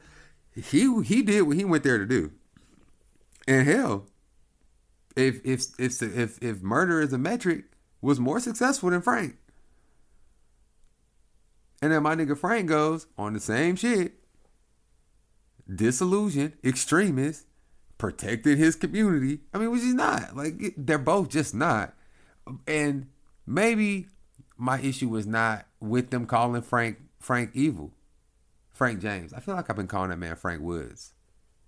[0.56, 2.32] He he did what he went there to do.
[3.48, 4.06] And hell,
[5.16, 7.66] if if if if if murder is a metric,
[8.02, 9.36] was more successful than Frank.
[11.82, 14.14] And then my nigga Frank goes on the same shit
[15.74, 17.46] disillusioned, extremist,
[17.98, 19.40] protected his community.
[19.54, 20.36] I mean, which is not.
[20.36, 21.94] Like, they're both just not.
[22.68, 23.08] And
[23.46, 24.08] maybe
[24.58, 27.92] my issue was not with them calling Frank Frank evil.
[28.72, 29.34] Frank James.
[29.34, 31.14] I feel like I've been calling that man Frank Woods.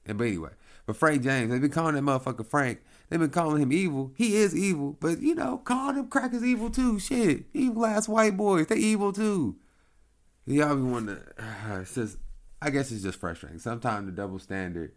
[0.06, 0.52] And but anyway,
[0.86, 2.82] but Frank James, they've been calling that motherfucker Frank.
[3.10, 4.12] They've been calling him evil.
[4.16, 7.00] He is evil, but you know, calling him crackers evil too.
[7.00, 9.56] Shit, evil ass white boys, they evil too.
[10.46, 11.12] Y'all be.
[11.12, 12.18] Uh, it's just
[12.62, 13.60] I guess it's just frustrating.
[13.60, 14.94] Sometimes the double standard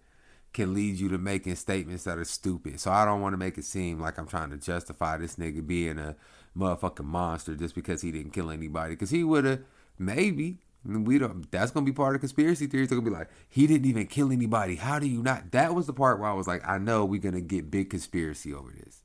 [0.53, 2.81] can lead you to making statements that are stupid.
[2.81, 5.67] So I don't want to make it seem like I'm trying to justify this nigga
[5.67, 6.17] being a
[6.57, 8.95] motherfucking monster just because he didn't kill anybody.
[8.95, 9.61] Because he would have
[9.99, 10.59] maybe.
[10.85, 11.49] We don't.
[11.53, 12.89] That's gonna be part of conspiracy theories.
[12.89, 14.75] They're gonna be like, he didn't even kill anybody.
[14.75, 15.53] How do you not?
[15.53, 18.53] That was the part where I was like, I know we're gonna get big conspiracy
[18.53, 19.05] over this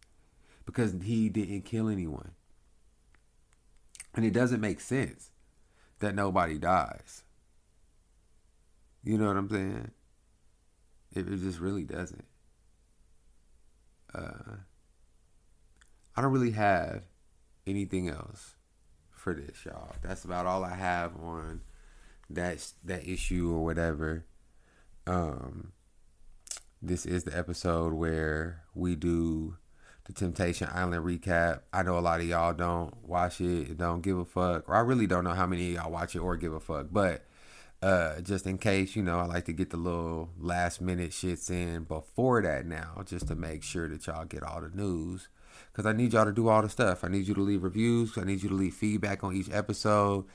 [0.65, 2.31] because he didn't kill anyone,
[4.15, 5.29] and it doesn't make sense
[5.99, 7.21] that nobody dies.
[9.07, 9.91] You know what I'm saying?
[11.15, 12.25] It, it just really doesn't.
[14.13, 14.57] Uh,
[16.13, 17.03] I don't really have
[17.65, 18.55] anything else
[19.09, 19.95] for this, y'all.
[20.01, 21.61] That's about all I have on
[22.29, 24.25] that that issue or whatever.
[25.05, 25.71] Um,
[26.81, 29.55] this is the episode where we do
[30.03, 31.61] the Temptation Island recap.
[31.71, 34.81] I know a lot of y'all don't watch it, don't give a fuck, or I
[34.81, 37.23] really don't know how many y'all watch it or give a fuck, but
[37.81, 41.49] uh, just in case, you know, I like to get the little last minute shits
[41.51, 45.29] in before that now, just to make sure that y'all get all the news.
[45.71, 47.03] Because I need y'all to do all the stuff.
[47.03, 48.17] I need you to leave reviews.
[48.17, 50.25] I need you to leave feedback on each episode.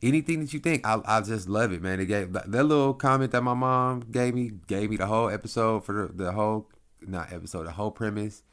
[0.00, 1.98] Anything that you think, I I just love it, man.
[1.98, 5.84] It gave that little comment that my mom gave me gave me the whole episode
[5.84, 6.68] for the, the whole
[7.04, 8.44] not episode, the whole premise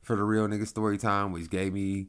[0.00, 2.06] for the real nigga story time, which gave me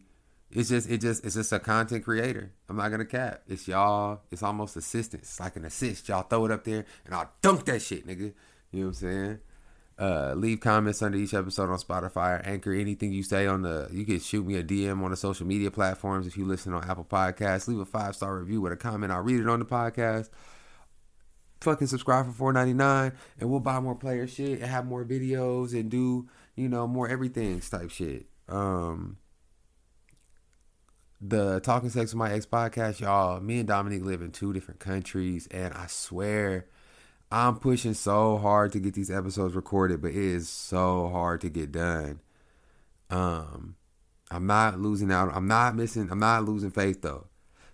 [0.55, 2.51] it's just it just it's just a content creator.
[2.69, 3.41] I'm not gonna cap.
[3.47, 4.21] It's y'all.
[4.31, 5.23] It's almost assistance.
[5.23, 6.07] It's like an assist.
[6.07, 8.33] Y'all throw it up there and I'll dunk that shit, nigga.
[8.71, 9.39] You know what I'm saying?
[9.97, 12.73] Uh, leave comments under each episode on Spotify or Anchor.
[12.73, 15.69] Anything you say on the, you can shoot me a DM on the social media
[15.69, 16.25] platforms.
[16.25, 19.11] If you listen on Apple Podcasts, leave a five star review with a comment.
[19.11, 20.29] I'll read it on the podcast.
[21.61, 25.05] Fucking subscribe for four ninety nine, and we'll buy more player shit and have more
[25.05, 28.25] videos and do you know more everything type shit.
[28.49, 29.17] Um,
[31.25, 34.81] the Talking Sex with My Ex podcast, y'all, me and Dominique live in two different
[34.81, 36.67] countries, and I swear
[37.31, 41.49] I'm pushing so hard to get these episodes recorded, but it is so hard to
[41.49, 42.19] get done.
[43.09, 43.75] Um,
[44.29, 45.31] I'm not losing out.
[45.33, 46.09] I'm not missing.
[46.11, 47.27] I'm not losing faith though.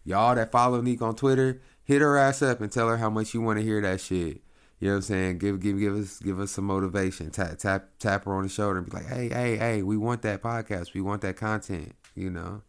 [0.06, 3.34] Y'all that follow Nick on Twitter, hit her ass up and tell her how much
[3.34, 4.43] you want to hear that shit.
[4.80, 5.38] You know what I'm saying?
[5.39, 7.32] Give give give us give us some motivation.
[7.32, 10.22] Tap tap tap her on the shoulder and be like, hey hey hey, we want
[10.22, 10.93] that podcast.
[10.93, 11.95] We want that content.
[12.16, 12.62] You know.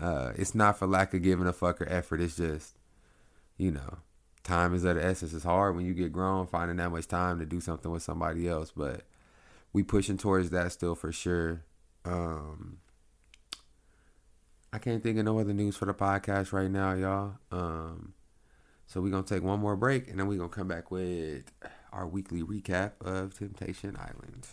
[0.00, 2.20] Uh, it's not for lack of giving a fuck or effort.
[2.20, 2.76] It's just,
[3.56, 3.98] you know,
[4.42, 5.32] time is of the essence.
[5.32, 8.48] It's hard when you get grown finding that much time to do something with somebody
[8.48, 9.02] else, but
[9.72, 11.62] we pushing towards that still for sure.
[12.04, 12.78] Um,
[14.72, 17.34] I can't think of no other news for the podcast right now, y'all.
[17.52, 18.14] Um,
[18.86, 21.44] so we're gonna take one more break and then we're gonna come back with
[21.92, 24.48] our weekly recap of Temptation Island.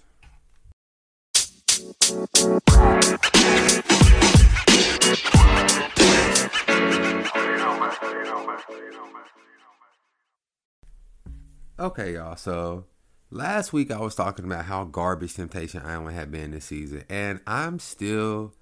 [11.82, 12.36] Okay, y'all.
[12.36, 12.86] So
[13.32, 17.42] last week I was talking about how garbage Temptation Island had been this season, and
[17.48, 18.54] I'm still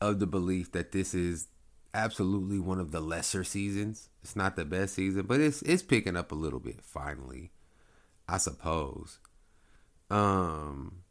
[0.00, 1.48] of the belief that this is
[1.92, 4.08] absolutely one of the lesser seasons.
[4.22, 7.50] It's not the best season, but it's it's picking up a little bit finally.
[8.28, 9.18] I suppose.
[10.08, 11.02] Um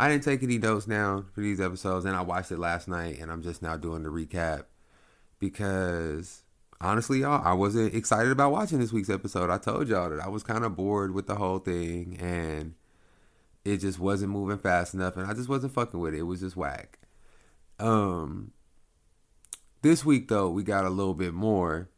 [0.00, 3.18] I didn't take any notes down for these episodes and I watched it last night
[3.20, 4.64] and I'm just now doing the recap
[5.38, 6.42] because
[6.80, 9.50] honestly y'all I wasn't excited about watching this week's episode.
[9.50, 12.76] I told y'all that I was kind of bored with the whole thing and
[13.62, 16.20] it just wasn't moving fast enough and I just wasn't fucking with it.
[16.20, 16.98] It was just whack.
[17.78, 18.52] Um
[19.82, 21.90] this week though, we got a little bit more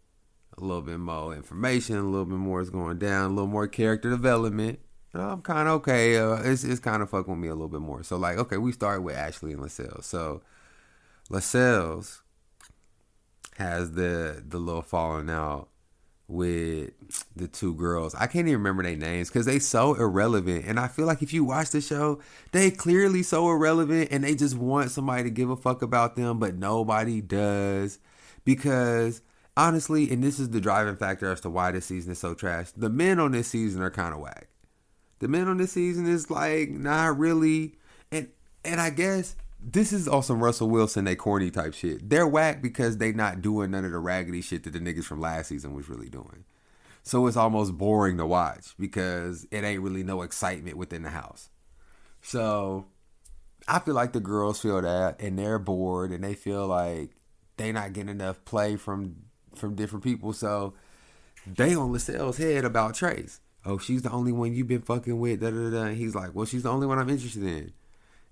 [0.59, 3.68] a little bit more information, a little bit more is going down, a little more
[3.68, 4.80] character development.
[5.15, 6.17] I'm kind of okay.
[6.17, 8.03] Uh, it's it's kind of fucking with me a little bit more.
[8.03, 10.07] So like, okay, we start with Ashley and Lascelles.
[10.07, 10.43] So
[11.29, 12.23] Lascelles
[13.59, 15.69] has the the little falling out
[16.29, 16.93] with
[17.37, 18.15] the two girls.
[18.15, 20.65] I can't even remember their names because they so irrelevant.
[20.67, 22.21] And I feel like if you watch the show,
[22.53, 26.39] they clearly so irrelevant and they just want somebody to give a fuck about them,
[26.39, 27.99] but nobody does.
[28.45, 29.21] Because
[29.57, 32.71] honestly, and this is the driving factor as to why this season is so trash,
[32.71, 34.49] the men on this season are kind of whack.
[35.23, 37.77] The men on this season is like not really
[38.11, 38.27] and
[38.64, 42.11] and I guess this is also Russell Wilson, they corny type shit.
[42.11, 45.20] They're whack because they not doing none of the raggedy shit that the niggas from
[45.20, 46.43] last season was really doing.
[47.05, 51.51] So it's almost boring to watch because it ain't really no excitement within the house.
[52.20, 52.87] So
[53.68, 57.11] I feel like the girls feel that and they're bored and they feel like
[57.59, 59.14] they not getting enough play from
[59.55, 60.33] from different people.
[60.33, 60.75] So
[61.47, 63.39] they on Lascelles' head about Trace.
[63.65, 65.41] Oh, she's the only one you've been fucking with.
[65.41, 65.95] Da, da, da.
[65.95, 67.73] He's like, well, she's the only one I'm interested in.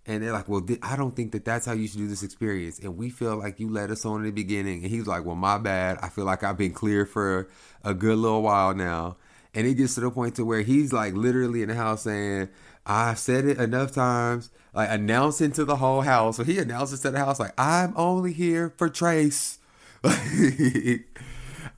[0.06, 2.22] And they're like, well, th- I don't think that that's how you should do this
[2.22, 2.78] experience.
[2.78, 4.82] And we feel like you let us on in the beginning.
[4.82, 5.98] And he's like, well, my bad.
[6.02, 7.48] I feel like I've been clear for
[7.84, 9.18] a good little while now.
[9.54, 12.48] And it gets to the point to where he's like literally in the house saying,
[12.86, 16.38] I said it enough times, like announcing to the whole house.
[16.38, 19.58] So he announces to the house, like, I'm only here for Trace.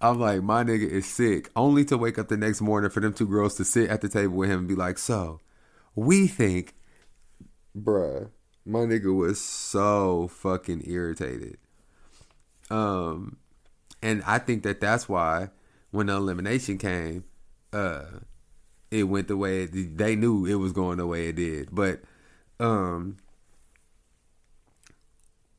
[0.02, 1.50] I'm like, my nigga is sick.
[1.54, 4.08] Only to wake up the next morning for them two girls to sit at the
[4.08, 5.40] table with him and be like, so
[5.94, 6.74] we think
[7.76, 8.30] bruh,
[8.64, 11.58] my nigga was so fucking irritated.
[12.70, 13.36] Um,
[14.02, 15.50] and I think that that's why
[15.90, 17.24] when the elimination came,
[17.72, 18.04] uh,
[18.90, 21.68] it went the way it, they knew it was going the way it did.
[21.72, 22.02] But,
[22.58, 23.18] um,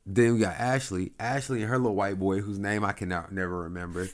[0.06, 1.14] then we got Ashley.
[1.20, 4.10] Ashley and her little white boy, whose name I cannot never remember.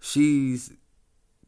[0.00, 0.72] She's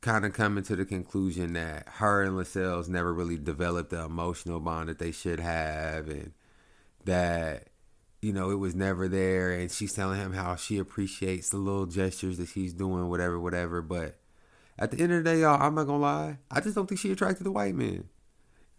[0.01, 4.61] kind of coming to the conclusion that her and Lascelles never really developed the emotional
[4.61, 6.33] bond that they should have, and
[7.05, 7.69] that
[8.23, 9.53] you know it was never there.
[9.53, 13.83] And she's telling him how she appreciates the little gestures that he's doing, whatever, whatever.
[13.83, 14.19] But
[14.79, 17.01] at the end of the day, y'all, I'm not gonna lie, I just don't think
[17.01, 18.09] she attracted to white men.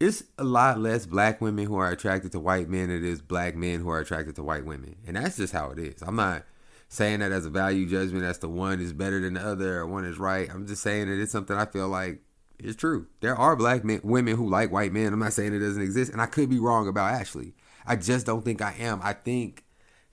[0.00, 3.20] It's a lot less black women who are attracted to white men than it is
[3.20, 6.00] black men who are attracted to white women, and that's just how it is.
[6.00, 6.44] I'm not
[6.88, 9.86] saying that as a value judgment as the one is better than the other or
[9.86, 10.48] one is right.
[10.50, 12.22] I'm just saying that it's something I feel like
[12.58, 13.08] is true.
[13.20, 15.12] There are black men, women who like white men.
[15.12, 17.52] I'm not saying it doesn't exist, and I could be wrong about Ashley.
[17.86, 19.00] I just don't think I am.
[19.02, 19.64] I think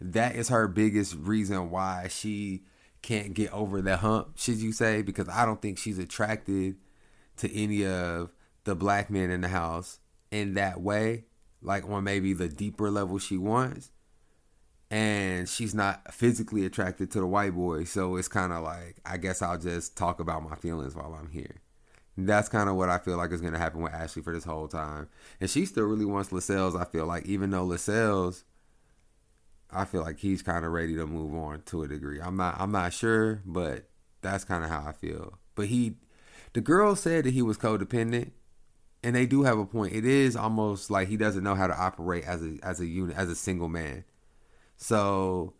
[0.01, 2.63] that is her biggest reason why she
[3.01, 5.01] can't get over the hump, should you say?
[5.01, 6.75] Because I don't think she's attracted
[7.37, 8.31] to any of
[8.67, 9.99] the black men in the house
[10.29, 11.25] in that way,
[11.61, 13.89] like on maybe the deeper level she wants
[14.89, 17.83] and she's not physically attracted to the white boy.
[17.83, 21.29] So it's kind of like, I guess I'll just talk about my feelings while I'm
[21.29, 21.61] here.
[22.17, 24.43] That's kind of what I feel like is going to happen with Ashley for this
[24.43, 25.07] whole time.
[25.39, 28.43] And she still really wants Lascelles, I feel like, even though Lascelles,
[29.69, 32.19] I feel like he's kind of ready to move on to a degree.
[32.19, 33.89] I'm not, I'm not sure, but
[34.21, 35.37] that's kind of how I feel.
[35.53, 35.95] But he,
[36.53, 38.31] the girl said that he was codependent,
[39.07, 39.93] and they do have a point.
[39.93, 43.15] It is almost like he doesn't know how to operate as a as a unit,
[43.15, 44.03] as a single man.
[44.75, 45.53] So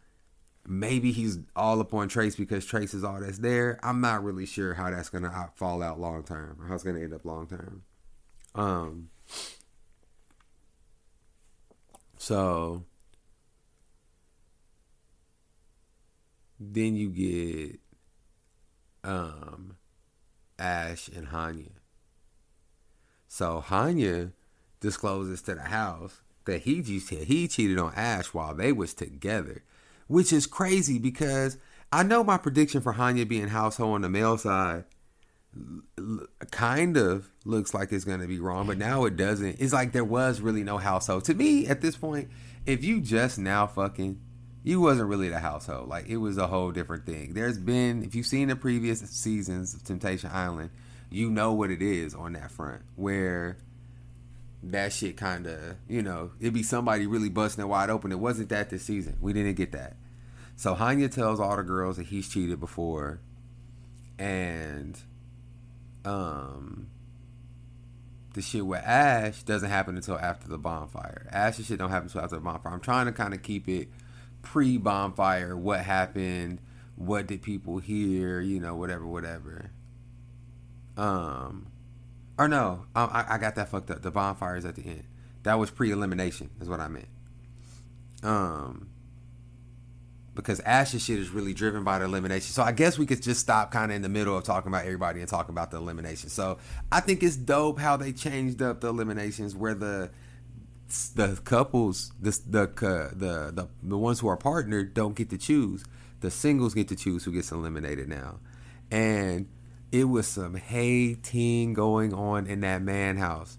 [0.67, 3.79] maybe he's all up on Trace because Trace is all that's there.
[3.81, 6.99] I'm not really sure how that's gonna fall out long term or how it's gonna
[6.99, 7.83] end up long term.
[8.53, 9.11] Um.
[12.17, 12.83] So
[16.59, 17.79] then you get
[19.09, 19.77] um
[20.59, 21.71] Ash and Hanya.
[23.27, 24.31] So Hanya
[24.79, 29.63] discloses to the house that he he cheated on Ash while they was together,
[30.07, 31.57] which is crazy because
[31.91, 34.85] I know my prediction for Hanya being household on the male side
[36.51, 39.57] kind of looks like it's going to be wrong, but now it doesn't.
[39.59, 41.25] It's like there was really no household.
[41.25, 42.29] To me, at this point,
[42.65, 44.21] if you just now fucking,
[44.63, 45.89] you wasn't really the household.
[45.89, 47.33] Like it was a whole different thing.
[47.33, 50.69] There's been, if you've seen the previous seasons of Temptation Island,
[51.09, 52.81] you know what it is on that front.
[52.95, 53.57] Where
[54.63, 58.11] that shit kind of, you know, it'd be somebody really busting it wide open.
[58.11, 59.17] It wasn't that this season.
[59.21, 59.95] We didn't get that.
[60.55, 63.19] So Hanya tells all the girls that he's cheated before,
[64.17, 64.99] and
[66.03, 66.87] um,
[68.33, 71.27] the shit with Ash doesn't happen until after the bonfire.
[71.31, 72.73] Ash's shit don't happen until after the bonfire.
[72.73, 73.89] I'm trying to kind of keep it
[74.41, 75.55] pre bonfire.
[75.55, 76.59] What happened?
[76.95, 78.39] What did people hear?
[78.39, 79.71] You know, whatever, whatever.
[80.97, 81.67] Um,
[82.37, 84.01] or no, I, I got that fucked up.
[84.01, 85.03] The bonfires at the end.
[85.43, 87.07] That was pre elimination, is what I meant.
[88.23, 88.89] Um,
[90.37, 92.53] because Ash's shit is really driven by the elimination.
[92.53, 94.85] So I guess we could just stop kind of in the middle of talking about
[94.85, 96.29] everybody and talking about the elimination.
[96.29, 96.59] So
[96.91, 100.11] I think it's dope how they changed up the eliminations where the
[101.15, 102.67] the couples, the the
[103.15, 105.83] the the, the ones who are partnered don't get to choose.
[106.21, 108.39] The singles get to choose who gets eliminated now,
[108.91, 109.47] and
[109.91, 113.57] it was some hating going on in that man house.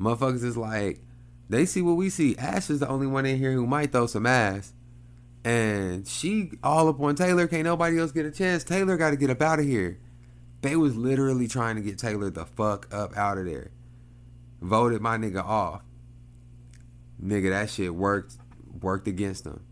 [0.00, 1.02] Motherfuckers is like,
[1.48, 2.36] they see what we see.
[2.36, 4.72] Ash is the only one in here who might throw some ass.
[5.44, 7.46] And she all up on Taylor.
[7.46, 8.64] Can't nobody else get a chance.
[8.64, 10.00] Taylor got to get up out of here.
[10.62, 13.70] They was literally trying to get Taylor the fuck up out of there.
[14.60, 15.82] Voted my nigga off.
[17.22, 18.34] Nigga, that shit worked
[18.80, 19.64] worked against them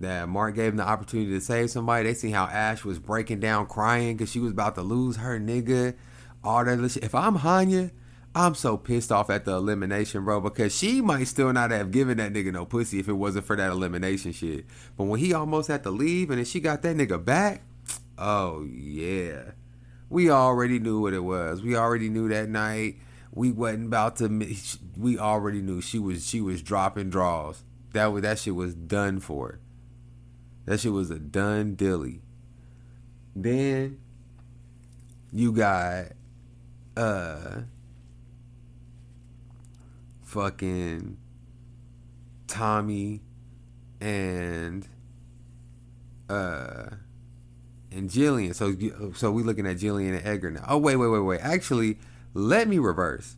[0.00, 2.04] that Mark gave him the opportunity to save somebody.
[2.08, 5.38] They see how Ash was breaking down crying because she was about to lose her
[5.38, 5.94] nigga.
[6.44, 7.04] All that shit.
[7.04, 7.90] If I'm Hanya,
[8.34, 12.18] I'm so pissed off at the elimination, bro, because she might still not have given
[12.18, 14.66] that nigga no pussy if it wasn't for that elimination shit.
[14.96, 17.62] But when he almost had to leave and then she got that nigga back,
[18.18, 19.52] oh yeah.
[20.10, 21.62] We already knew what it was.
[21.62, 22.98] We already knew that night.
[23.32, 24.28] We wasn't about to.
[24.96, 26.26] We already knew she was.
[26.26, 27.62] She was dropping draws.
[27.92, 29.60] That that shit was done for.
[30.68, 32.20] That shit was a done dilly.
[33.34, 34.00] Then
[35.32, 36.08] you got
[36.94, 37.62] uh
[40.20, 41.16] fucking
[42.48, 43.22] Tommy
[43.98, 44.86] and
[46.28, 46.90] uh
[47.90, 48.54] and Jillian.
[48.54, 48.76] So
[49.14, 50.66] so we looking at Jillian and Edgar now.
[50.68, 51.40] Oh wait, wait, wait, wait.
[51.40, 51.98] Actually,
[52.34, 53.37] let me reverse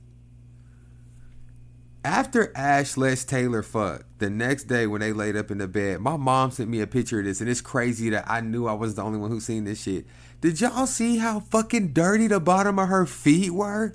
[2.05, 6.01] after Ash lets Taylor fuck, the next day when they laid up in the bed,
[6.01, 8.72] my mom sent me a picture of this, and it's crazy that I knew I
[8.72, 10.07] was the only one who seen this shit.
[10.40, 13.94] Did y'all see how fucking dirty the bottom of her feet were?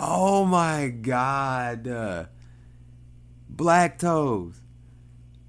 [0.00, 1.86] Oh my god.
[1.86, 2.24] Uh,
[3.48, 4.60] black toes.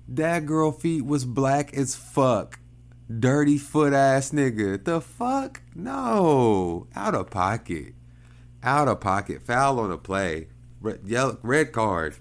[0.07, 2.59] That girl feet was black as fuck.
[3.19, 4.83] Dirty foot ass nigga.
[4.83, 5.61] The fuck?
[5.73, 6.87] No.
[6.95, 7.93] Out of pocket.
[8.61, 9.41] Out of pocket.
[9.41, 10.47] Foul on the play.
[10.81, 12.15] Red, yellow, red card.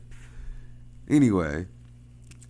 [1.08, 1.66] Anyway,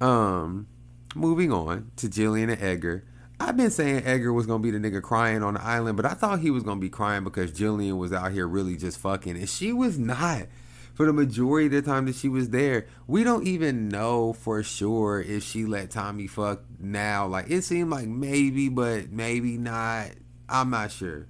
[0.00, 0.66] um,
[1.14, 3.04] moving on to Jillian and Edgar.
[3.40, 6.14] I've been saying Edgar was gonna be the nigga crying on the island, but I
[6.14, 9.48] thought he was gonna be crying because Jillian was out here really just fucking, and
[9.48, 10.46] she was not.
[10.94, 14.64] For the majority of the time that she was there, we don't even know for
[14.64, 17.24] sure if she let Tommy fuck now.
[17.28, 20.10] Like it seemed like maybe, but maybe not.
[20.48, 21.28] I'm not sure.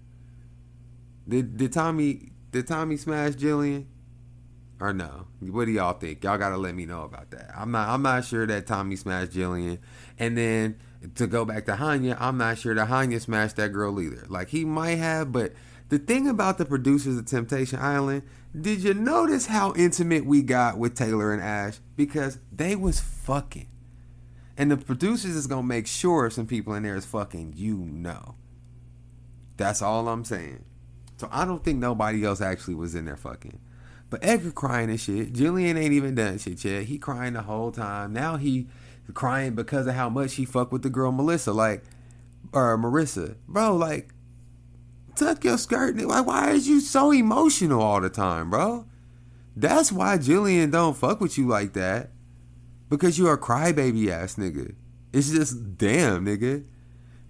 [1.29, 3.85] Did did Tommy did Tommy smash Jillian?
[4.81, 5.27] Or no?
[5.41, 6.25] What do y'all think?
[6.25, 7.51] Y'all gotta let me know about that.
[7.57, 7.89] I'm not.
[7.89, 9.79] I'm not sure that Tommy smashed Jillian,
[10.19, 10.77] and then
[11.15, 14.25] to go back to Hanya, I'm not sure that Hanya smashed that girl either.
[14.29, 15.53] Like he might have, but
[15.89, 18.23] the thing about the producers of Temptation Island,
[18.59, 23.69] did you notice how intimate we got with Taylor and Ash because they was fucking,
[24.57, 27.55] and the producers is gonna make sure some people in there is fucking.
[27.57, 28.35] You know.
[29.57, 30.65] That's all I'm saying.
[31.17, 33.59] So I don't think nobody else actually was in there fucking.
[34.11, 35.33] But Edgar crying and shit.
[35.33, 36.85] Jillian ain't even done shit yet.
[36.85, 38.13] He crying the whole time.
[38.13, 38.69] Now he
[39.15, 41.85] crying because of how much he fucked with the girl Melissa, like
[42.53, 43.37] or Marissa.
[43.47, 44.15] Bro, like
[45.19, 45.97] tuck your skirt.
[45.97, 48.87] Like, why is you so emotional all the time, bro?
[49.57, 52.11] That's why Jillian don't fuck with you like that.
[52.89, 54.75] Because you're a crybaby ass nigga.
[55.13, 56.65] It's just damn, nigga.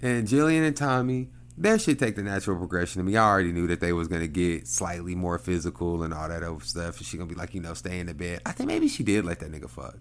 [0.01, 3.01] And Jillian and Tommy, that should take the natural progression.
[3.01, 6.29] I mean, I already knew that they was gonna get slightly more physical and all
[6.29, 6.99] that other stuff.
[6.99, 8.41] And she gonna be like, you know, stay in the bed.
[8.47, 9.97] I think maybe she did let that nigga fuck.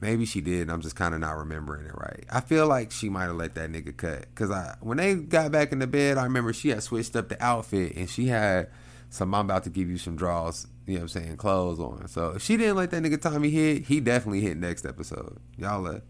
[0.00, 0.68] Maybe she did.
[0.68, 2.24] I'm just kind of not remembering it right.
[2.28, 4.34] I feel like she might have let that nigga cut.
[4.34, 7.28] Cause I, when they got back in the bed, I remember she had switched up
[7.28, 8.68] the outfit and she had
[9.10, 9.34] some.
[9.34, 10.66] I'm about to give you some draws.
[10.86, 11.36] You know what I'm saying?
[11.36, 12.08] Clothes on.
[12.08, 15.38] So if she didn't let that nigga Tommy hit, he definitely hit next episode.
[15.56, 16.02] Y'all let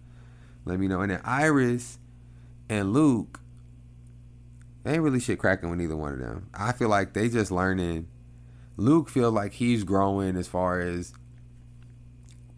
[0.65, 1.01] let me know.
[1.03, 1.99] And then Iris
[2.71, 3.42] and Luke
[4.85, 6.49] ain't really shit cracking with either one of them.
[6.55, 8.09] I feel like they just learning.
[8.77, 11.13] Luke feel like he's growing as far as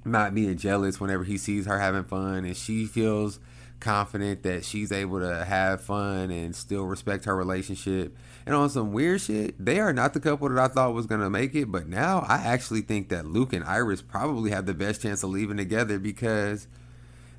[0.04, 3.40] not being jealous whenever he sees her having fun and she feels
[3.80, 8.16] confident that she's able to have fun and still respect her relationship.
[8.46, 11.30] And on some weird shit, they are not the couple that I thought was gonna
[11.30, 11.70] make it.
[11.70, 15.30] But now I actually think that Luke and Iris probably have the best chance of
[15.30, 16.66] leaving together because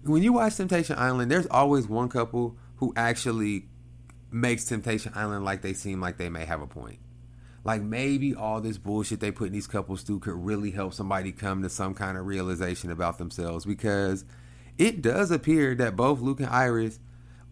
[0.04, 3.66] when you watch Temptation Island, there's always one couple who actually
[4.32, 7.00] makes Temptation Island like they seem like they may have a point.
[7.64, 11.32] Like maybe all this bullshit they put in these couples through could really help somebody
[11.32, 14.24] come to some kind of realization about themselves because
[14.78, 17.00] it does appear that both Luke and Iris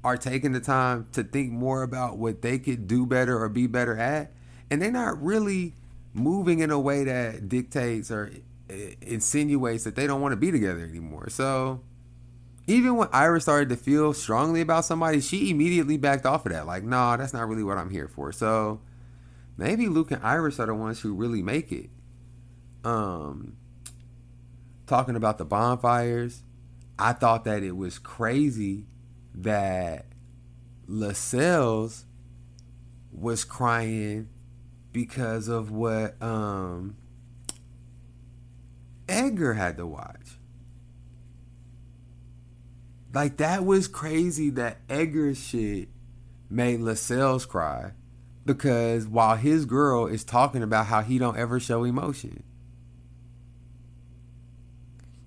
[0.04, 3.66] are taking the time to think more about what they could do better or be
[3.66, 4.32] better at.
[4.70, 5.74] And they're not really
[6.14, 8.32] moving in a way that dictates or
[9.02, 11.30] insinuates that they don't want to be together anymore.
[11.30, 11.82] So
[12.68, 16.66] even when Iris started to feel strongly about somebody, she immediately backed off of that.
[16.66, 18.32] Like, nah, that's not really what I'm here for.
[18.32, 18.82] So
[19.58, 21.90] maybe Luke and Iris are the ones who really make it.
[22.86, 23.58] Um,
[24.88, 26.44] talking about the bonfires,
[26.98, 28.86] I thought that it was crazy
[29.36, 30.06] that
[30.88, 32.06] Lascelles
[33.12, 34.30] was crying
[34.92, 36.96] because of what um,
[39.10, 40.23] Edgar had to watch.
[43.14, 45.90] Like that was crazy that Edgar's shit
[46.50, 47.92] made Lascelles cry
[48.46, 52.44] because while his girl is talking about how he don't ever show emotion.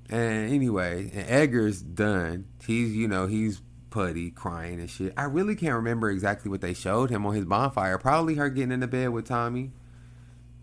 [0.09, 2.47] And anyway, and Edgar's done.
[2.65, 3.61] He's you know he's
[3.91, 5.13] putty crying and shit.
[5.17, 7.99] I really can't remember exactly what they showed him on his bonfire.
[7.99, 9.73] Probably her getting in the bed with Tommy.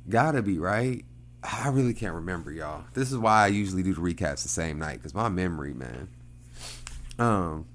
[0.07, 1.03] Gotta be right.
[1.43, 2.85] I really can't remember, y'all.
[2.93, 6.09] This is why I usually do the recaps the same night because my memory, man.
[7.19, 7.65] Um,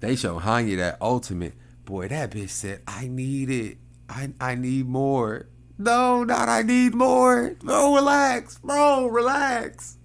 [0.00, 1.54] they show Hanya that ultimate.
[1.84, 3.78] Boy, that bitch said, "I need it.
[4.08, 7.56] I I need more." No, not I need more.
[7.60, 9.98] Bro, relax, bro, relax.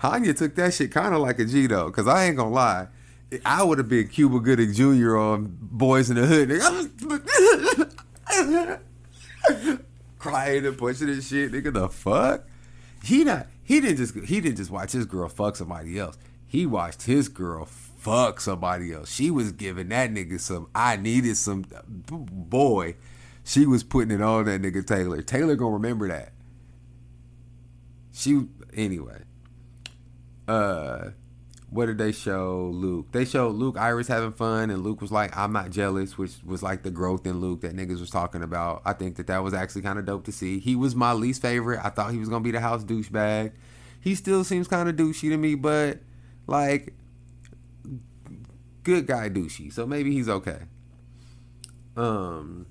[0.00, 2.88] Hanya took that shit kind of like a G though, cause I ain't gonna lie,
[3.44, 5.16] I would have been Cuba Gooding Jr.
[5.16, 6.50] on Boyz n the Hood,
[10.18, 11.72] crying and pushing and shit, nigga.
[11.72, 12.46] The fuck?
[13.02, 13.46] He not.
[13.62, 14.14] He didn't just.
[14.14, 16.16] He didn't just watch his girl fuck somebody else.
[16.54, 19.12] He watched his girl fuck somebody else.
[19.12, 20.68] She was giving that nigga some.
[20.72, 21.64] I needed some.
[22.08, 22.94] Boy,
[23.42, 25.20] she was putting it on that nigga Taylor.
[25.20, 26.32] Taylor gonna remember that.
[28.12, 29.22] She anyway.
[30.46, 31.08] Uh
[31.70, 33.10] what did they show Luke?
[33.10, 36.62] They showed Luke Iris having fun, and Luke was like, "I'm not jealous," which was
[36.62, 38.80] like the growth in Luke that niggas was talking about.
[38.84, 40.60] I think that that was actually kind of dope to see.
[40.60, 41.80] He was my least favorite.
[41.82, 43.54] I thought he was gonna be the house douchebag.
[44.00, 45.98] He still seems kind of douchey to me, but
[46.46, 46.94] like
[48.82, 49.72] good guy douchey.
[49.72, 50.60] So maybe he's okay.
[51.96, 52.66] Um,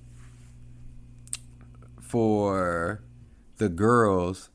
[2.01, 3.01] for
[3.57, 4.49] the girls,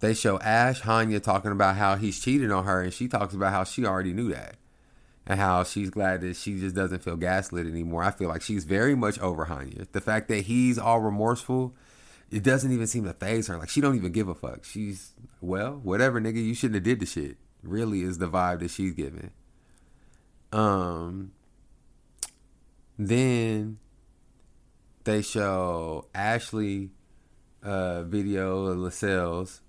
[0.00, 3.52] they show Ash Hanya talking about how he's cheated on her, and she talks about
[3.52, 4.56] how she already knew that,
[5.26, 8.02] and how she's glad that she just doesn't feel gaslit anymore.
[8.02, 9.90] I feel like she's very much over Hanya.
[9.92, 11.74] The fact that he's all remorseful,
[12.30, 13.56] it doesn't even seem to faze her.
[13.56, 14.64] Like she don't even give a fuck.
[14.64, 16.44] She's well, whatever, nigga.
[16.44, 17.36] You shouldn't have did the shit.
[17.62, 19.30] Really is the vibe that she's giving.
[20.52, 21.32] Um.
[22.98, 23.78] Then
[25.04, 26.90] they show Ashley
[27.62, 29.62] uh video of Lascelles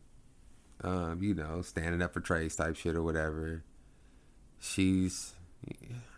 [0.83, 3.63] um, you know, standing up for Trace type shit or whatever.
[4.59, 5.33] She's,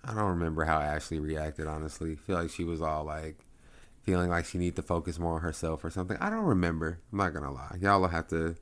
[0.03, 1.67] I don't remember how Ashley reacted.
[1.67, 3.38] Honestly, I feel like she was all like
[4.03, 6.17] feeling like she need to focus more on herself or something.
[6.19, 6.99] I don't remember.
[7.11, 7.78] I'm not gonna lie.
[7.80, 8.55] Y'all will have to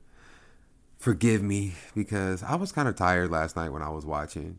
[1.02, 4.58] forgive me because I was kind of tired last night when I was watching.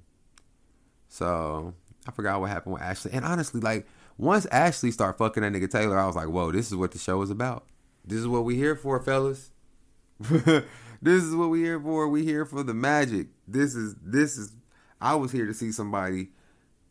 [1.08, 1.74] So
[2.08, 3.12] I forgot what happened with Ashley.
[3.14, 3.88] And honestly, like
[4.18, 7.00] once Ashley started fucking that nigga Taylor, I was like, whoa, this is what the
[7.00, 7.66] show is about.
[8.04, 9.52] This is what we here for, fellas.
[11.04, 12.08] This is what we here for.
[12.08, 13.28] We here for the magic.
[13.46, 14.54] This is this is.
[15.02, 16.30] I was here to see somebody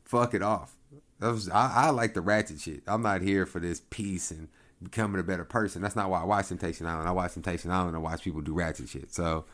[0.04, 0.76] fuck it off.
[1.18, 2.82] Was, I, I like the ratchet shit.
[2.86, 4.48] I'm not here for this peace and
[4.84, 5.82] becoming a better person.
[5.82, 7.08] That's not why I watch Temptation Island.
[7.08, 9.12] I watch Temptation Island and watch people do ratchet shit.
[9.12, 9.44] So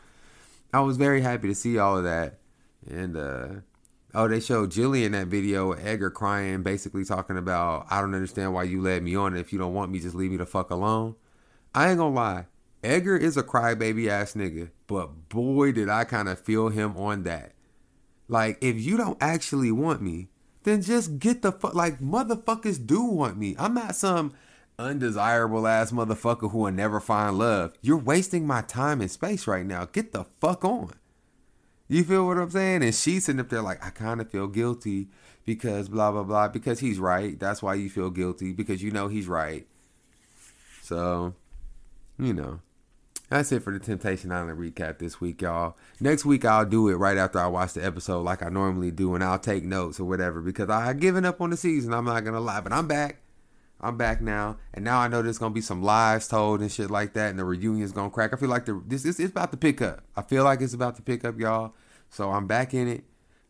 [0.73, 2.39] I was very happy to see all of that.
[2.89, 3.47] And uh
[4.13, 8.63] oh, they showed Jillian that video Edgar crying, basically talking about I don't understand why
[8.63, 9.35] you led me on.
[9.35, 11.15] If you don't want me, just leave me the fuck alone.
[11.73, 12.45] I ain't gonna lie.
[12.83, 17.23] Edgar is a crybaby ass nigga, but boy, did I kind of feel him on
[17.23, 17.53] that.
[18.29, 20.29] Like, if you don't actually want me,
[20.63, 21.73] then just get the fuck.
[21.73, 23.55] Like, motherfuckers do want me.
[23.59, 24.33] I'm not some
[24.79, 27.73] undesirable ass motherfucker who will never find love.
[27.81, 29.85] You're wasting my time and space right now.
[29.85, 30.93] Get the fuck on.
[31.87, 32.83] You feel what I'm saying?
[32.83, 35.09] And she's sitting up there like, I kind of feel guilty
[35.45, 36.47] because blah, blah, blah.
[36.47, 37.39] Because he's right.
[37.39, 39.67] That's why you feel guilty because you know he's right.
[40.81, 41.33] So,
[42.17, 42.61] you know.
[43.29, 45.77] That's it for the Temptation Island recap this week, y'all.
[45.99, 49.13] Next week I'll do it right after I watch the episode, like I normally do,
[49.13, 51.93] and I'll take notes or whatever because I had given up on the season.
[51.93, 53.21] I'm not gonna lie, but I'm back.
[53.81, 56.91] I'm back now, and now I know there's gonna be some lies told and shit
[56.91, 58.33] like that, and the reunion's gonna crack.
[58.33, 60.03] I feel like the this is it's about to pick up.
[60.17, 61.73] I feel like it's about to pick up, y'all.
[62.09, 63.03] So I'm back in it.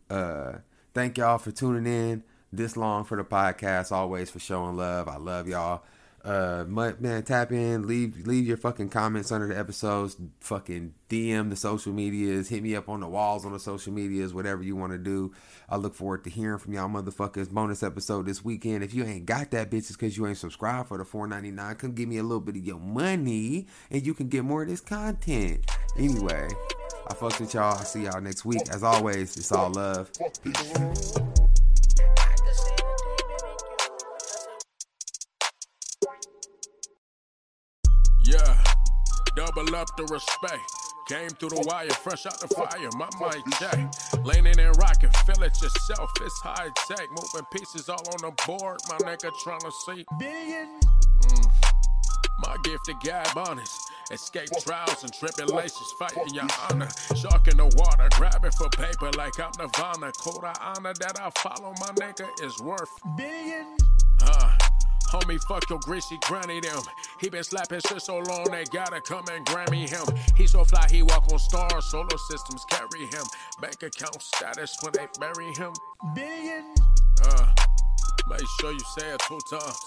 [0.10, 0.60] Uh,
[0.94, 3.92] thank y'all for tuning in this long for the podcast.
[3.92, 5.08] Always for showing love.
[5.08, 5.84] I love y'all.
[6.24, 10.18] Uh, man, tap in, leave leave your fucking comments under the episodes.
[10.42, 14.34] Fucking DM the social medias, hit me up on the walls on the social medias,
[14.34, 15.34] whatever you want to do.
[15.70, 17.50] I look forward to hearing from y'all motherfuckers.
[17.50, 18.84] Bonus episode this weekend.
[18.84, 21.76] If you ain't got that, bitches, because you ain't subscribed for the four ninety nine,
[21.76, 24.68] come give me a little bit of your money, and you can get more of
[24.68, 25.66] this content.
[25.98, 26.50] Anyway,
[27.08, 27.78] I fucked with y'all.
[27.78, 28.62] I see y'all next week.
[28.72, 30.12] As always, it's all love.
[30.44, 31.16] Peace.
[39.56, 40.72] Double up the respect.
[41.08, 42.90] Came through the wire, fresh out the fire.
[42.98, 44.24] My mic check.
[44.24, 46.12] Leaning and rocking, feel it yourself.
[46.22, 47.10] It's high tech.
[47.10, 48.78] Moving pieces all on the board.
[48.90, 50.06] My nigga trying to see.
[50.20, 50.86] Billions.
[50.86, 51.52] Mm.
[52.40, 53.82] My gift to gab honest.
[54.12, 56.90] Escape trials and tribulations, fighting your honor.
[57.16, 60.12] Shark in the water, grabbing for paper like I'm Nirvana.
[60.14, 63.82] Code of honor that I follow, my nigga, is worth Billions.
[64.24, 64.52] uh,
[65.10, 66.82] homie, fuck your greasy granny them.
[67.20, 70.06] He been slapping shit so long they gotta come and Grammy him.
[70.36, 73.26] He so fly he walk on stars, solar systems carry him.
[73.62, 75.74] Bank account status when they bury him.
[76.14, 76.80] Billions.
[77.24, 77.48] Uh,
[78.30, 79.80] make sure you say it two times.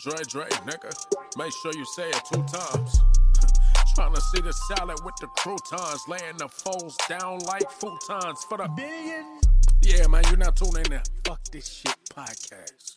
[0.00, 0.94] Dre, Dre, nigga.
[1.36, 3.00] Make sure you say it two times.
[3.94, 8.58] Trying to see the salad with the croutons, laying the foes down like futons for
[8.58, 8.68] the.
[8.68, 9.44] Billions.
[9.82, 11.00] Yeah, man, you're not tuning in.
[11.24, 12.96] Fuck this shit podcast.